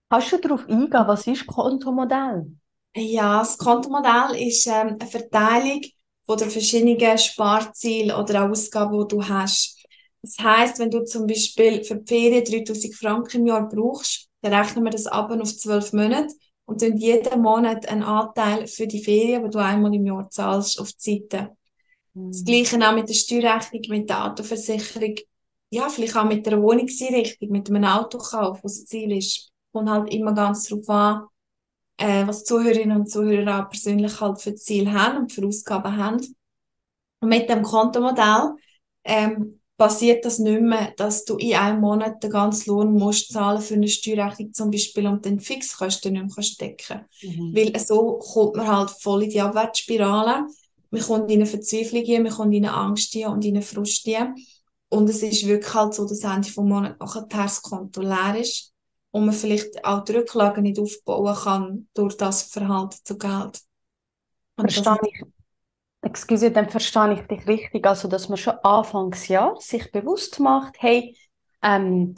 Kannst 0.09 0.33
du 0.33 0.39
darauf 0.39 0.67
eingehen, 0.67 1.05
was 1.07 1.27
ist 1.27 1.47
Kontomodell? 1.47 2.57
Ja, 2.95 3.39
das 3.41 3.57
Kontomodell 3.57 4.47
ist 4.47 4.67
ähm, 4.67 4.97
eine 5.01 5.07
Verteilung 5.11 5.81
von 6.27 6.39
den 6.39 6.51
verschiedenen 6.51 7.19
Sparzielen 7.19 8.15
oder 8.17 8.51
Ausgaben, 8.51 8.99
die 9.09 9.09
du 9.17 9.27
hast. 9.27 9.79
Das 10.21 10.39
heißt, 10.39 10.79
wenn 10.79 10.91
du 10.91 11.05
zum 11.05 11.27
Beispiel 11.27 11.83
für 11.85 11.97
die 11.97 12.07
Ferien 12.07 12.45
3000 12.45 12.95
Franken 12.95 13.41
im 13.41 13.47
Jahr 13.47 13.69
brauchst, 13.69 14.29
dann 14.43 14.53
rechnen 14.53 14.85
wir 14.85 14.91
das 14.91 15.07
ab 15.07 15.31
auf 15.31 15.57
12 15.57 15.93
Monate 15.95 16.35
und 16.67 16.83
dann 16.83 16.97
jeden 16.97 17.41
Monat 17.43 17.89
einen 17.89 18.03
Anteil 18.03 18.67
für 18.67 18.87
die 18.87 19.03
Ferien, 19.03 19.43
die 19.45 19.51
du 19.51 19.59
einmal 19.59 19.95
im 19.95 20.07
Jahr 20.07 20.29
zahlst, 20.31 20.79
auf 20.79 20.93
die 20.93 21.27
Seite. 21.31 21.57
Mhm. 22.15 22.31
Das 22.31 22.45
Gleiche 22.45 22.89
auch 22.89 22.95
mit 22.95 23.09
der 23.09 23.15
Steuerrechnung, 23.15 23.83
mit 23.89 24.11
der 24.11 24.27
Autoversicherung, 24.27 25.17
ja, 25.71 25.89
vielleicht 25.89 26.17
auch 26.17 26.25
mit 26.25 26.47
der 26.47 26.61
Wohnungseinrichtung, 26.61 27.49
mit 27.51 27.71
einem 27.71 27.85
Autokauf, 27.85 28.63
was 28.63 28.81
das 28.81 28.87
Ziel 28.87 29.17
ist. 29.17 29.51
Kommt 29.73 29.89
halt 29.89 30.13
immer 30.13 30.35
ganz 30.35 30.69
darauf 30.69 30.89
an, 30.91 31.27
äh, 32.03 32.27
was 32.27 32.45
Zuhörerinnen 32.45 32.99
und 32.99 33.11
Zuhörer 33.11 33.65
auch 33.65 33.71
persönlich 33.71 34.21
halt 34.21 34.41
für 34.41 34.57
Ziel 34.57 34.93
haben 34.93 35.19
und 35.19 35.33
für 35.33 35.47
Ausgaben 35.47 35.97
haben. 35.97 36.21
Und 37.21 37.29
mit 37.29 37.49
dem 37.49 37.63
Kontomodell 37.63 38.55
ähm, 39.05 39.61
passiert 39.77 40.25
das 40.25 40.41
nicht 40.41 40.63
mehr, 40.63 40.93
dass 40.97 41.25
du 41.25 41.37
in 41.37 41.55
einem 41.55 41.81
Monat 41.81 42.21
den 42.21 42.31
ganzen 42.31 42.71
Lohn 42.71 42.93
musst 42.95 43.33
zahlen 43.33 43.63
für 43.63 43.75
eine 43.75 43.87
Steuerrechnung 43.87 44.53
zum 44.53 44.71
Beispiel 44.73 45.07
und 45.07 45.25
den 45.25 45.39
Fixkosten 45.39 46.15
nicht 46.15 46.23
mehr 46.23 46.35
kannst 46.35 46.61
decken 46.61 47.07
mhm. 47.23 47.55
Weil 47.55 47.79
so 47.79 48.19
kommt 48.19 48.57
man 48.57 48.67
halt 48.67 48.91
voll 48.91 49.23
in 49.23 49.31
die 49.31 49.41
Abwärtsspirale. 49.41 50.49
Man 50.91 51.03
kommt 51.03 51.31
in 51.31 51.39
eine 51.39 51.47
Verzweiflung 51.47 52.05
man 52.25 52.33
kommt 52.33 52.55
in 52.55 52.67
eine 52.67 52.75
Angst 52.75 53.15
und 53.15 53.45
in 53.45 53.55
eine 53.55 53.63
Frust. 53.63 54.09
Und 54.89 55.09
es 55.09 55.23
ist 55.23 55.47
wirklich 55.47 55.73
halt 55.73 55.95
so, 55.95 56.07
dass 56.07 56.25
Ende 56.25 56.49
vom 56.49 56.69
Monat 56.69 56.99
nachher 56.99 57.27
das 57.29 57.63
Konto 57.63 58.03
leer 58.03 58.37
ist 58.41 58.72
und 59.13 59.27
man 59.27 59.35
vielleicht 59.35 59.85
auch 59.85 60.05
die 60.05 60.17
Rücklagen 60.17 60.65
nicht 60.65 60.79
aufbauen 60.79 61.37
kann 61.37 61.89
durch 61.95 62.17
das 62.17 62.43
Verhalten 62.43 62.97
zu 63.05 63.17
Geld. 63.17 63.61
Verstehe 64.59 64.97
ich. 65.05 65.23
Excuse, 66.03 66.51
dann 66.51 66.69
verstehe 66.69 67.15
ich 67.15 67.27
dich 67.29 67.47
richtig. 67.47 67.87
Also, 67.87 68.09
dass 68.09 68.29
man 68.29 68.37
schon 68.37 68.59
Anfangsjahr 68.63 69.57
sich 69.61 69.93
bewusst 69.93 70.41
macht, 70.41 70.75
hey, 70.79 71.17
ähm, 71.63 72.17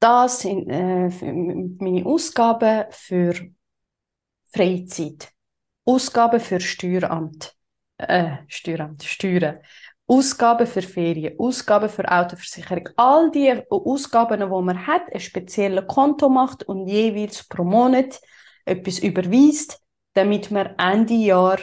das 0.00 0.40
sind 0.40 0.68
äh, 0.68 1.08
meine 1.08 2.04
Ausgaben 2.04 2.86
für 2.90 3.34
Freizeit, 4.52 5.32
Ausgaben 5.84 6.40
für 6.40 6.60
Steueramt, 6.60 7.56
äh, 7.98 8.38
Steueramt, 8.48 9.04
Steuern, 9.04 9.60
Ausgaben 10.06 10.66
für 10.66 10.82
Ferien, 10.82 11.38
Ausgaben 11.38 11.88
für 11.88 12.10
Autoversicherung, 12.10 12.88
all 12.96 13.30
die 13.30 13.62
Ausgaben, 13.70 14.40
die 14.40 14.46
man 14.46 14.86
hat, 14.86 15.02
ein 15.12 15.20
spezielles 15.20 15.86
Konto 15.86 16.28
macht 16.28 16.64
und 16.64 16.86
jeweils 16.86 17.48
pro 17.48 17.64
Monat 17.64 18.20
etwas 18.66 18.98
überweist, 18.98 19.80
damit 20.12 20.50
man 20.50 20.74
Ende 20.78 21.14
Jahr 21.14 21.58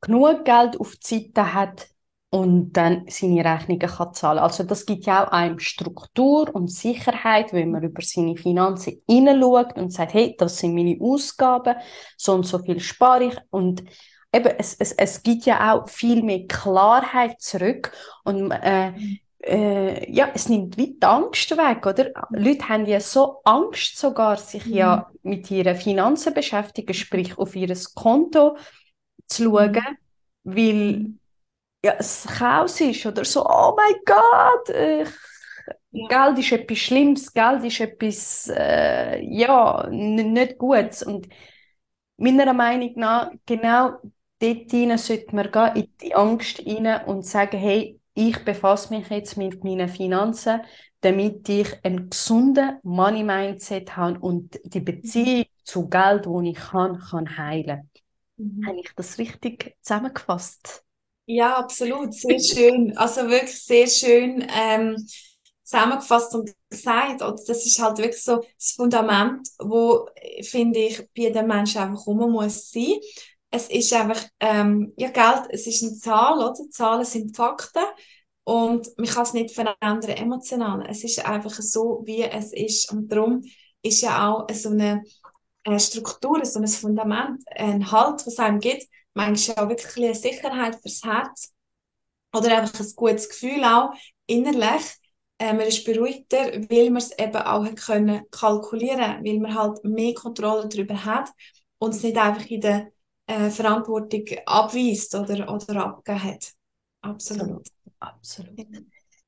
genug 0.00 0.44
Geld 0.44 0.78
auf 0.80 0.96
die 0.96 1.32
Seite 1.34 1.54
hat 1.54 1.88
und 2.30 2.72
dann 2.72 3.04
seine 3.08 3.44
Rechnungen 3.44 3.88
kann 3.88 4.12
zahlen. 4.12 4.40
Also 4.40 4.64
das 4.64 4.84
gibt 4.84 5.06
ja 5.06 5.24
auch 5.24 5.30
einem 5.30 5.58
Struktur 5.58 6.52
und 6.54 6.70
Sicherheit, 6.70 7.52
wenn 7.52 7.70
man 7.70 7.84
über 7.84 8.02
seine 8.02 8.36
Finanzen 8.36 9.02
hineinschaut 9.08 9.78
und 9.78 9.92
sagt, 9.92 10.14
hey, 10.14 10.34
das 10.36 10.58
sind 10.58 10.74
meine 10.74 10.98
Ausgaben, 11.00 11.76
so 12.16 12.34
und 12.34 12.44
so 12.44 12.58
viel 12.58 12.80
spare 12.80 13.24
ich 13.24 13.36
und 13.50 13.84
eben, 14.36 14.52
es, 14.58 14.74
es, 14.74 14.92
es 14.92 15.22
gibt 15.22 15.46
ja 15.46 15.72
auch 15.72 15.88
viel 15.88 16.22
mehr 16.22 16.46
Klarheit 16.46 17.40
zurück 17.40 17.92
und 18.24 18.50
äh, 18.50 18.92
äh, 19.46 20.10
ja, 20.10 20.30
es 20.34 20.48
nimmt 20.48 20.76
wie 20.76 20.98
die 20.98 21.06
Angst 21.06 21.50
weg, 21.56 21.86
oder? 21.86 22.10
Leute 22.30 22.68
haben 22.68 22.86
ja 22.86 23.00
so 23.00 23.40
Angst 23.44 23.96
sogar, 23.96 24.36
sich 24.36 24.66
mhm. 24.66 24.74
ja 24.74 25.10
mit 25.22 25.50
ihren 25.50 25.76
Finanzen 25.76 26.34
beschäftigen, 26.34 26.94
sprich 26.94 27.38
auf 27.38 27.54
ihr 27.54 27.74
Konto 27.94 28.56
zu 29.26 29.44
schauen, 29.44 29.72
mhm. 30.42 30.56
weil 30.56 31.06
ja, 31.84 31.94
es 31.98 32.26
Chaos 32.26 32.80
ist 32.80 33.06
oder 33.06 33.24
so, 33.24 33.46
oh 33.46 33.76
mein 33.76 33.94
Gott, 34.04 34.68
ich, 34.70 35.08
ja. 35.92 36.08
Geld 36.08 36.38
ist 36.38 36.52
etwas 36.52 36.78
Schlimmes, 36.78 37.32
Geld 37.32 37.64
ist 37.64 37.80
etwas, 37.80 38.52
äh, 38.54 39.20
ja, 39.22 39.86
nicht 39.90 40.58
Gutes 40.58 41.02
und 41.02 41.28
meiner 42.16 42.52
Meinung 42.52 42.92
nach, 42.96 43.30
genau 43.44 43.98
dort 44.40 44.70
hinein 44.70 44.98
sollte 44.98 45.34
man 45.34 45.50
gehen, 45.50 45.76
in 45.76 45.92
die 46.00 46.14
Angst 46.14 46.58
hinein 46.58 47.06
und 47.06 47.24
sagen, 47.26 47.58
hey, 47.58 48.00
ich 48.14 48.44
befasse 48.44 48.94
mich 48.94 49.08
jetzt 49.10 49.36
mit 49.36 49.62
meinen 49.62 49.88
Finanzen, 49.88 50.62
damit 51.00 51.48
ich 51.48 51.68
einen 51.84 52.10
gesunden 52.10 52.78
Money-Mindset 52.82 53.96
habe 53.96 54.18
und 54.20 54.58
die 54.64 54.80
Beziehung 54.80 55.44
zu 55.64 55.88
Geld, 55.88 56.26
die 56.26 56.50
ich 56.50 56.56
kann, 56.56 56.98
kann 56.98 57.36
heilen. 57.36 57.90
Mhm. 58.36 58.66
Habe 58.66 58.80
ich 58.80 58.90
das 58.96 59.18
richtig 59.18 59.76
zusammengefasst? 59.82 60.84
Ja, 61.26 61.56
absolut. 61.56 62.14
Sehr 62.14 62.38
schön. 62.38 62.96
Also 62.96 63.28
wirklich 63.28 63.60
sehr 63.62 63.86
schön 63.88 64.46
ähm, 64.48 64.96
zusammengefasst 65.64 66.34
und 66.34 66.54
gesagt. 66.70 67.22
Oder 67.22 67.36
das 67.46 67.66
ist 67.66 67.80
halt 67.82 67.98
wirklich 67.98 68.22
so 68.22 68.42
das 68.58 68.72
Fundament, 68.72 69.48
wo, 69.58 70.08
finde 70.42 70.78
ich, 70.78 70.98
bei 70.98 71.22
jedem 71.22 71.48
Menschen 71.48 71.82
einfach 71.82 72.06
rum 72.06 72.30
muss 72.32 72.70
sein 72.70 72.94
es 73.56 73.68
ist 73.70 73.92
einfach, 73.92 74.22
ähm, 74.40 74.92
ja, 74.96 75.10
Geld, 75.10 75.48
es 75.50 75.66
ist 75.66 75.82
eine 75.82 75.94
Zahl, 75.96 76.38
oder? 76.38 76.70
Zahlen 76.70 77.04
sind 77.04 77.36
Fakten 77.36 77.84
und 78.44 78.88
man 78.98 79.06
kann 79.08 79.22
es 79.24 79.32
nicht 79.32 79.54
verändern 79.54 80.10
emotional. 80.10 80.86
Es 80.88 81.02
ist 81.04 81.24
einfach 81.26 81.52
so, 81.52 82.02
wie 82.04 82.22
es 82.22 82.52
ist 82.52 82.92
und 82.92 83.08
darum 83.10 83.42
ist 83.82 84.02
ja 84.02 84.28
auch 84.30 84.46
so 84.52 84.70
eine, 84.70 85.02
eine 85.64 85.80
Struktur, 85.80 86.44
so 86.44 86.60
ein 86.60 86.68
Fundament, 86.68 87.42
ein 87.54 87.90
Halt, 87.90 88.26
was 88.26 88.38
einem 88.38 88.60
gibt, 88.60 88.86
manchmal 89.14 89.64
auch 89.64 89.68
wirklich 89.70 89.96
eine 89.96 90.14
Sicherheit 90.14 90.76
fürs 90.82 91.02
Herz 91.02 91.52
oder 92.34 92.58
einfach 92.58 92.80
ein 92.80 92.92
gutes 92.94 93.28
Gefühl 93.28 93.64
auch 93.64 93.90
innerlich. 94.26 94.82
Äh, 95.38 95.52
man 95.52 95.66
ist 95.66 95.84
beruhigter, 95.84 96.38
weil 96.70 96.90
man 96.90 97.02
es 97.02 97.18
eben 97.18 97.36
auch 97.36 97.66
können 97.74 98.22
kalkulieren 98.30 99.24
weil 99.24 99.38
man 99.38 99.54
halt 99.54 99.84
mehr 99.84 100.14
Kontrolle 100.14 100.68
darüber 100.68 101.04
hat 101.04 101.30
und 101.78 101.94
es 101.94 102.02
nicht 102.02 102.16
einfach 102.16 102.46
in 102.46 102.60
der 102.60 102.92
äh, 103.26 103.50
Verantwortung 103.50 104.24
abweist 104.46 105.14
oder, 105.14 105.52
oder 105.52 105.84
abgegeben 105.84 106.24
hat. 106.24 106.52
Absolut. 107.02 107.68
Absolut. 108.00 108.66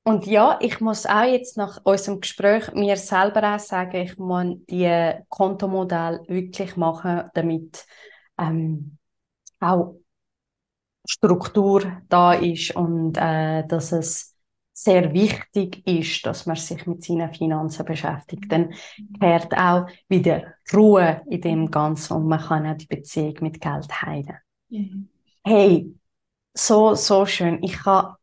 Und 0.05 0.27
ja, 0.27 0.59
ich 0.63 0.81
muss 0.81 1.05
auch 1.05 1.25
jetzt 1.25 1.57
nach 1.59 1.81
unserem 1.85 2.21
Gespräch 2.21 2.73
mir 2.73 2.97
selber 2.97 3.55
auch 3.55 3.59
sagen, 3.59 3.97
ich 3.97 4.17
muss 4.17 4.57
die 4.71 5.13
Kontomodell 5.29 6.21
wirklich 6.29 6.77
machen, 6.77 7.25
damit 7.35 7.85
ähm, 8.39 8.97
auch 9.61 9.97
Struktur 11.07 12.01
da 12.09 12.33
ist 12.35 12.75
und 12.75 13.17
äh, 13.19 13.67
dass 13.67 13.93
es 13.93 14.35
sehr 14.81 15.13
wichtig 15.13 15.85
ist, 15.89 16.25
dass 16.25 16.47
man 16.47 16.55
sich 16.55 16.87
mit 16.87 17.03
seinen 17.03 17.35
Finanzen 17.35 17.85
beschäftigt. 17.85 18.45
Dann 18.49 18.73
kehrt 19.19 19.53
auch 19.59 19.89
wieder 20.09 20.55
Ruhe 20.73 21.23
in 21.29 21.41
dem 21.41 21.71
Ganzen 21.71 22.13
und 22.15 22.29
man 22.29 22.41
kann 22.41 22.65
auch 22.65 22.77
die 22.77 22.87
Beziehung 22.87 23.35
mit 23.41 23.61
Geld 23.61 23.91
heilen. 24.03 24.39
Mhm. 24.69 25.09
Hey, 25.45 25.93
so, 26.55 26.95
so 26.95 27.27
schön. 27.27 27.61
Ich 27.65 27.85
habe 27.85 28.19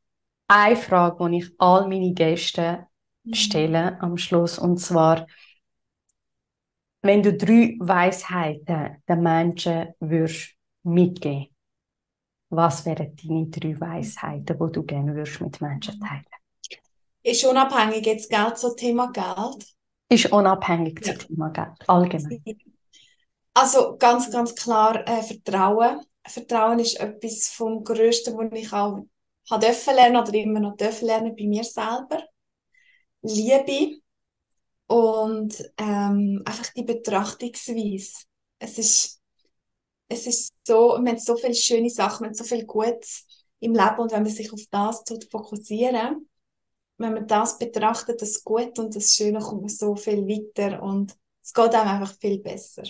eine 0.48 0.78
Frage, 0.78 1.30
die 1.30 1.40
ich 1.40 1.52
all 1.58 1.90
meine 1.90 2.14
Gäste 2.14 2.88
mhm. 3.24 3.34
stelle 3.34 4.02
am 4.02 4.16
Schluss 4.16 4.58
und 4.58 4.78
zwar, 4.78 5.28
wenn 7.02 7.22
du 7.22 7.34
drei 7.34 7.76
Weisheiten 7.80 9.04
den 9.10 9.22
Menschen 9.22 9.88
würdest 10.00 10.56
mitgeben, 10.84 11.48
was 12.50 12.86
wären 12.86 13.14
deine 13.18 13.48
drei 13.48 13.78
Weisheiten, 13.78 14.58
die 14.58 14.72
du 14.72 14.84
gerne 14.84 15.14
würdest 15.14 15.42
mit 15.42 15.60
Menschen 15.60 16.00
teilen? 16.00 16.35
Ist 17.26 17.44
unabhängig 17.44 18.06
jetzt 18.06 18.30
Geld 18.30 18.56
so 18.56 18.76
Thema 18.76 19.12
Geld? 19.12 19.66
Ist 20.10 20.32
unabhängig 20.32 21.04
ja. 21.04 21.18
zum 21.18 21.28
Thema 21.28 21.50
Geld, 21.50 21.90
allgemein. 21.90 22.44
Also 23.56 23.98
ganz, 23.98 24.30
ganz 24.30 24.54
klar 24.54 25.08
äh, 25.08 25.24
Vertrauen. 25.24 26.02
Vertrauen 26.24 26.78
ist 26.78 27.00
etwas 27.00 27.48
vom 27.48 27.84
Größten, 27.84 28.38
was 28.38 28.60
ich 28.60 28.72
auch 28.72 29.08
habe 29.50 29.66
dürfen 29.66 29.96
lernen 29.96 30.18
oder 30.18 30.34
immer 30.36 30.60
noch 30.60 30.76
dürfen 30.76 31.08
lernen 31.08 31.36
bei 31.36 31.48
mir 31.48 31.64
selber. 31.64 32.24
Liebe 33.24 34.02
und 34.86 35.64
ähm, 35.78 36.44
einfach 36.46 36.74
die 36.74 36.84
Betrachtungsweise. 36.84 38.26
Es 38.60 38.78
ist, 38.78 39.20
es 40.10 40.28
ist 40.28 40.54
so, 40.64 40.90
man 40.98 41.14
hat 41.14 41.22
so 41.22 41.36
viele 41.36 41.56
schöne 41.56 41.90
Sachen, 41.90 42.22
man 42.22 42.30
hat 42.30 42.38
so 42.38 42.44
viel 42.44 42.66
Gutes 42.66 43.26
im 43.62 43.74
Leben 43.74 43.98
und 43.98 44.12
wenn 44.12 44.22
man 44.22 44.32
sich 44.32 44.54
auf 44.54 44.62
das 44.70 45.04
fokussieren 45.32 46.30
wenn 46.98 47.14
man 47.14 47.28
das 47.28 47.58
betrachtet, 47.58 48.22
das 48.22 48.44
Gute 48.44 48.82
und 48.82 48.96
das 48.96 49.14
Schöne, 49.14 49.40
kommt 49.40 49.62
man 49.62 49.70
so 49.70 49.96
viel 49.96 50.28
weiter 50.28 50.82
und 50.82 51.16
es 51.44 51.54
geht 51.54 51.76
einem 51.76 51.90
einfach 51.90 52.16
viel 52.18 52.40
besser. 52.40 52.84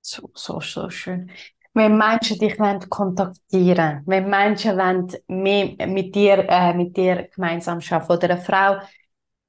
So, 0.00 0.30
so, 0.34 0.60
so 0.60 0.88
schön. 0.90 1.30
Wenn 1.74 1.96
Menschen 1.98 2.38
dich 2.38 2.58
wollen 2.58 2.88
kontaktieren 2.88 4.02
wenn 4.06 4.28
Menschen 4.28 4.76
wollen 4.76 5.08
mehr 5.28 5.86
mit 5.86 6.14
dir, 6.14 6.44
äh, 6.48 6.74
mit 6.74 6.96
dir 6.96 7.28
gemeinsam 7.34 7.78
arbeiten 7.90 8.12
oder 8.12 8.30
eine 8.30 8.40
Frau 8.40 8.80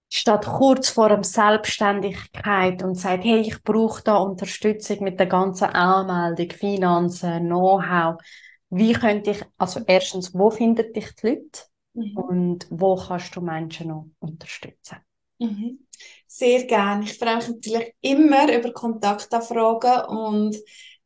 steht 0.10 0.45
kurz 0.45 0.89
vor 0.89 1.10
der 1.10 1.24
Selbstständigkeit 1.24 2.84
und 2.84 2.95
sagt, 2.95 3.24
hey, 3.24 3.39
ich 3.39 3.63
brauche 3.63 4.04
da 4.04 4.17
Unterstützung 4.17 5.04
mit 5.04 5.19
der 5.19 5.28
ganzen 5.28 5.69
Anmeldung, 5.69 6.52
Finanzen, 6.52 7.45
Know-how. 7.47 8.21
Wie 8.69 8.93
könnte 8.93 9.32
ich, 9.32 9.43
also 9.58 9.82
erstens, 9.88 10.34
wo 10.34 10.52
findet 10.52 10.95
dich 10.95 11.15
die 11.15 11.28
Leute? 11.28 11.70
Mhm. 11.93 12.17
Und 12.17 12.67
wo 12.69 12.95
kannst 12.95 13.36
du 13.36 13.41
Menschen 13.41 13.89
noch 13.89 14.08
unterstützen? 14.19 14.97
Mhm. 15.39 15.88
Sehr 16.27 16.65
gerne. 16.65 17.04
Ich 17.06 17.17
freue 17.17 17.38
mich 17.38 17.49
natürlich 17.49 17.93
immer 18.01 18.54
über 18.54 18.71
Kontaktanfragen 18.71 20.06
und 20.06 20.56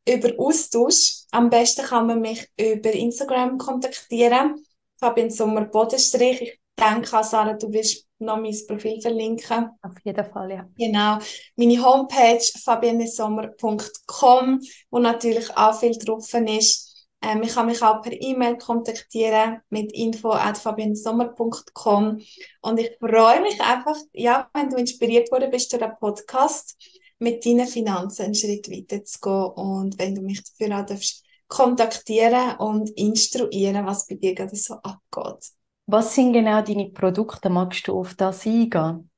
über 0.08 0.32
Austausch. 0.38 1.24
Am 1.32 1.50
besten 1.50 1.84
kann 1.84 2.06
man 2.06 2.20
mich 2.20 2.48
über 2.58 2.92
Instagram 2.92 3.58
kontaktieren. 3.58 4.62
Fabian 4.98 5.30
Sommer 5.30 5.64
Bodenstrich. 5.64 6.40
Ich 6.42 6.60
denke, 6.78 7.24
Sarah, 7.24 7.54
du 7.54 7.72
willst 7.72 8.06
noch 8.18 8.38
mein 8.38 8.54
Profil 8.66 9.00
verlinken. 9.00 9.70
Auf 9.82 9.94
jeden 10.04 10.24
Fall, 10.24 10.50
ja. 10.52 10.68
Genau. 10.76 11.18
Meine 11.56 11.82
Homepage 11.82 12.40
fabianesommer.com, 12.64 14.60
wo 14.90 14.98
natürlich 14.98 15.56
auch 15.56 15.78
viel 15.78 15.98
drauf 15.98 16.32
ist. 16.32 16.85
Ähm, 17.26 17.42
ich 17.42 17.54
kann 17.54 17.66
mich 17.66 17.82
auch 17.82 18.00
per 18.02 18.12
E-Mail 18.12 18.56
kontaktieren 18.56 19.60
mit 19.68 19.92
info.fabiensommer.com 19.92 22.20
und 22.60 22.78
ich 22.78 22.96
freue 23.00 23.40
mich 23.40 23.60
einfach, 23.60 23.96
ja, 24.12 24.48
wenn 24.54 24.70
du 24.70 24.76
inspiriert 24.76 25.32
worden 25.32 25.50
bist 25.50 25.72
durch 25.72 25.82
den 25.82 25.90
Podcast, 25.98 26.76
mit 27.18 27.44
deinen 27.44 27.66
Finanzen 27.66 28.26
einen 28.26 28.36
Schritt 28.36 28.70
weiter 28.70 29.04
zu 29.04 29.18
gehen 29.20 29.46
und 29.56 29.98
wenn 29.98 30.14
du 30.14 30.22
mich 30.22 30.44
dafür 30.44 30.78
auch 30.78 30.86
darfst 30.86 31.24
kontaktieren 31.48 32.58
und 32.58 32.90
instruieren, 32.90 33.84
was 33.86 34.06
bei 34.06 34.14
dir 34.14 34.32
gerade 34.34 34.54
so 34.54 34.74
abgeht. 34.74 35.50
Was 35.86 36.14
sind 36.14 36.32
genau 36.32 36.62
deine 36.62 36.90
Produkte? 36.90 37.48
Magst 37.48 37.88
du 37.88 37.98
auf 37.98 38.14
das 38.14 38.46
eingehen? 38.46 39.10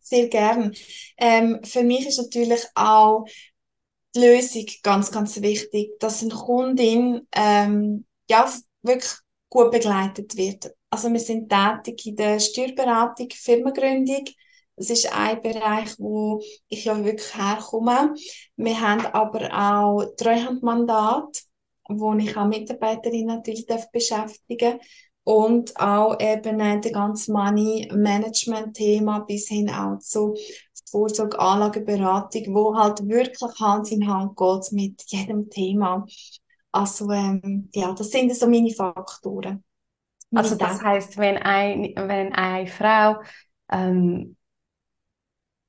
Sehr 0.00 0.28
gern. 0.28 0.72
Ähm, 1.16 1.58
für 1.64 1.82
mich 1.82 2.06
ist 2.06 2.18
natürlich 2.18 2.64
auch 2.76 3.24
die 4.16 4.20
Lösung 4.20 4.66
ganz, 4.82 5.10
ganz 5.10 5.40
wichtig, 5.40 5.98
dass 6.00 6.22
eine 6.22 6.34
Kundin 6.34 7.26
ähm, 7.32 8.06
ja, 8.28 8.50
wirklich 8.82 9.12
gut 9.48 9.70
begleitet 9.70 10.36
wird. 10.36 10.74
Also 10.90 11.12
wir 11.12 11.20
sind 11.20 11.50
tätig 11.50 12.06
in 12.06 12.16
der 12.16 12.40
Steuerberatung, 12.40 13.28
Firmengründung. 13.30 14.24
Das 14.76 14.90
ist 14.90 15.12
ein 15.12 15.40
Bereich, 15.40 15.98
wo 15.98 16.42
ich 16.68 16.84
ja 16.84 17.02
wirklich 17.04 17.34
herkomme. 17.36 18.14
Wir 18.56 18.80
haben 18.80 19.06
aber 19.06 19.50
auch 19.52 20.04
Treuhandmandat, 20.16 21.42
wo 21.88 22.14
ich 22.14 22.36
auch 22.36 22.46
Mitarbeiterinnen 22.46 23.26
natürlich 23.26 23.66
beschäftigen 23.92 24.78
darf 24.78 24.86
und 25.26 25.76
auch 25.80 26.20
eben 26.20 26.60
äh, 26.60 26.80
ganze 26.92 27.32
Money 27.32 27.90
Management 27.92 28.76
Thema 28.76 29.20
bis 29.20 29.48
hin 29.48 29.68
auch 29.68 29.98
zu 29.98 30.36
Vorsorge 30.88 31.38
Anlageberatung, 31.38 32.54
wo 32.54 32.76
halt 32.76 33.06
wirklich 33.08 33.60
Hand 33.60 33.90
in 33.90 34.08
Hand 34.08 34.36
geht 34.36 34.72
mit 34.72 35.02
jedem 35.08 35.50
Thema. 35.50 36.06
Also 36.72 37.10
ähm, 37.10 37.68
ja, 37.74 37.92
das 37.92 38.10
sind 38.10 38.34
so 38.36 38.48
meine 38.48 38.70
Faktoren. 38.70 39.64
Also 40.34 40.56
das 40.56 40.82
heißt, 40.82 41.16
wenn, 41.18 41.38
ein, 41.38 41.94
wenn 41.96 42.32
eine 42.32 42.66
Frau 42.66 43.16
ähm, 43.70 44.36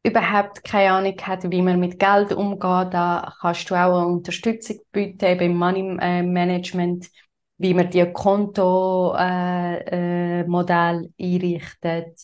überhaupt 0.04 0.64
keine 0.64 0.92
Ahnung 0.92 1.16
hat, 1.22 1.50
wie 1.52 1.62
man 1.62 1.80
mit 1.80 2.00
Geld 2.00 2.34
umgeht, 2.34 2.94
da 2.94 3.34
kannst 3.40 3.70
du 3.70 3.76
auch 3.76 4.00
eine 4.00 4.08
Unterstützung 4.08 4.78
bieten, 4.92 5.26
eben 5.26 5.52
im 5.52 5.58
Money 5.58 5.98
äh, 6.00 6.24
Management, 6.24 7.10
wie 7.58 7.74
man 7.74 7.90
die 7.90 8.06
Kontomodell 8.12 9.82
äh, 9.92 10.44
äh, 10.44 11.36
einrichtet, 11.36 12.20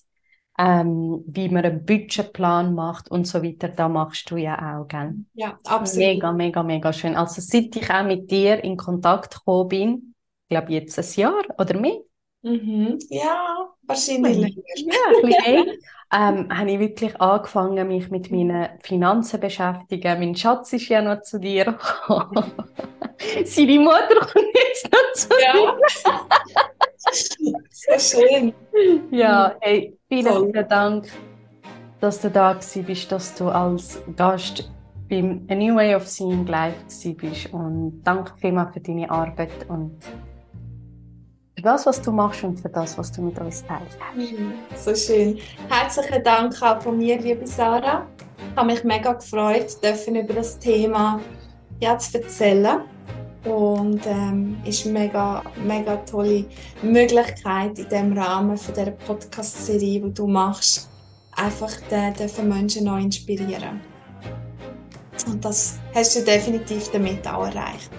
ähm, 0.63 1.23
wie 1.27 1.49
man 1.49 1.65
einen 1.65 1.85
Budgetplan 1.85 2.73
macht 2.73 3.11
und 3.11 3.27
so 3.27 3.43
weiter. 3.43 3.67
Da 3.67 3.89
machst 3.89 4.31
du 4.31 4.37
ja 4.37 4.79
auch, 4.79 4.87
gell? 4.87 5.15
Ja, 5.33 5.57
absolut. 5.65 6.07
Mega, 6.07 6.31
mega, 6.31 6.63
mega 6.63 6.93
schön. 6.93 7.15
Also 7.15 7.41
seit 7.41 7.75
ich 7.75 7.89
auch 7.89 8.03
mit 8.03 8.31
dir 8.31 8.63
in 8.63 8.77
Kontakt 8.77 9.33
gekommen 9.35 9.67
bin, 9.67 10.13
ich 10.47 10.55
glaube 10.55 10.71
jetzt 10.71 10.97
ein 10.97 11.05
Jahr 11.21 11.43
oder 11.57 11.79
mehr, 11.79 11.99
Mhm. 12.45 12.99
Ja, 13.09 13.69
wahrscheinlich. 13.83 14.53
Ja, 14.75 14.93
ein 15.15 15.21
bisschen 15.21 15.77
ähm, 16.13 16.57
habe 16.59 16.71
ich 16.71 16.79
wirklich 16.79 17.21
angefangen, 17.21 17.87
mich 17.87 18.11
mit 18.11 18.31
meinen 18.31 18.67
Finanzen 18.81 19.31
zu 19.31 19.37
beschäftigen. 19.37 20.19
Mein 20.19 20.35
Schatz 20.35 20.73
ist 20.73 20.89
ja 20.89 21.01
noch 21.01 21.21
zu 21.21 21.39
dir 21.39 21.63
gekommen. 21.63 22.51
Seine 23.45 23.79
Mutter 23.79 24.19
kommt 24.19 24.55
jetzt 24.55 24.91
noch 24.91 25.13
zu 25.13 25.29
Ja, 25.41 25.77
sehr 27.69 27.99
schön. 27.99 28.53
Ja, 29.11 29.55
hey, 29.61 29.97
vielen, 30.07 30.25
Toll. 30.25 30.51
vielen 30.51 30.67
Dank, 30.67 31.07
dass 31.99 32.21
du 32.21 32.29
da 32.29 32.59
bist, 32.85 33.11
dass 33.11 33.35
du 33.35 33.49
als 33.49 34.01
Gast 34.15 34.71
beim 35.09 35.45
A 35.49 35.55
New 35.55 35.75
Way 35.75 35.95
of 35.95 36.07
Seeing 36.07 36.45
live 36.47 36.75
bist. 37.17 37.53
Und 37.53 38.01
danke 38.03 38.33
vielmals 38.39 38.73
für 38.73 38.79
deine 38.79 39.09
Arbeit 39.09 39.51
und 39.67 40.03
für 41.55 41.61
das, 41.61 41.85
was 41.85 42.01
du 42.01 42.11
machst 42.11 42.43
und 42.43 42.59
für 42.59 42.69
das, 42.69 42.97
was 42.97 43.11
du 43.11 43.21
mit 43.21 43.39
uns 43.39 43.63
teilst. 43.65 43.97
Mhm. 44.15 44.53
So 44.75 44.95
schön. 44.95 45.37
Herzlichen 45.69 46.23
Dank 46.23 46.61
auch 46.61 46.81
von 46.81 46.97
mir, 46.97 47.19
liebe 47.19 47.45
Sarah. 47.45 48.07
Ich 48.51 48.57
habe 48.57 48.67
mich 48.67 48.83
mega 48.83 49.13
gefreut, 49.13 49.81
dürfen 49.83 50.15
über 50.15 50.33
das 50.33 50.57
Thema 50.59 51.19
ja, 51.79 51.97
zu 51.97 52.21
erzählen. 52.21 52.81
Und 53.45 54.01
ähm, 54.05 54.57
ist 54.63 54.85
eine 54.85 54.99
mega, 54.99 55.43
mega 55.65 55.97
tolle 55.97 56.45
Möglichkeit 56.81 57.77
in 57.77 57.89
dem 57.89 58.17
Rahmen 58.17 58.57
von 58.57 58.73
der 58.73 58.91
Podcast-Serie, 58.91 59.99
die 59.99 60.13
du 60.13 60.27
machst, 60.27 60.89
einfach 61.35 61.71
den, 61.91 62.13
Menschen 62.47 62.85
neu 62.85 63.01
inspirieren. 63.01 63.81
Und 65.27 65.43
das 65.43 65.79
hast 65.93 66.15
du 66.15 66.23
definitiv 66.23 66.89
damit 66.91 67.27
auch 67.27 67.45
erreicht. 67.45 67.89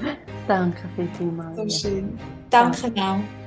Danke 0.48 0.88
vielmals. 1.18 1.57
So 1.57 1.88
schön. 1.88 2.18
Danke 2.50 2.92
auch. 3.00 3.43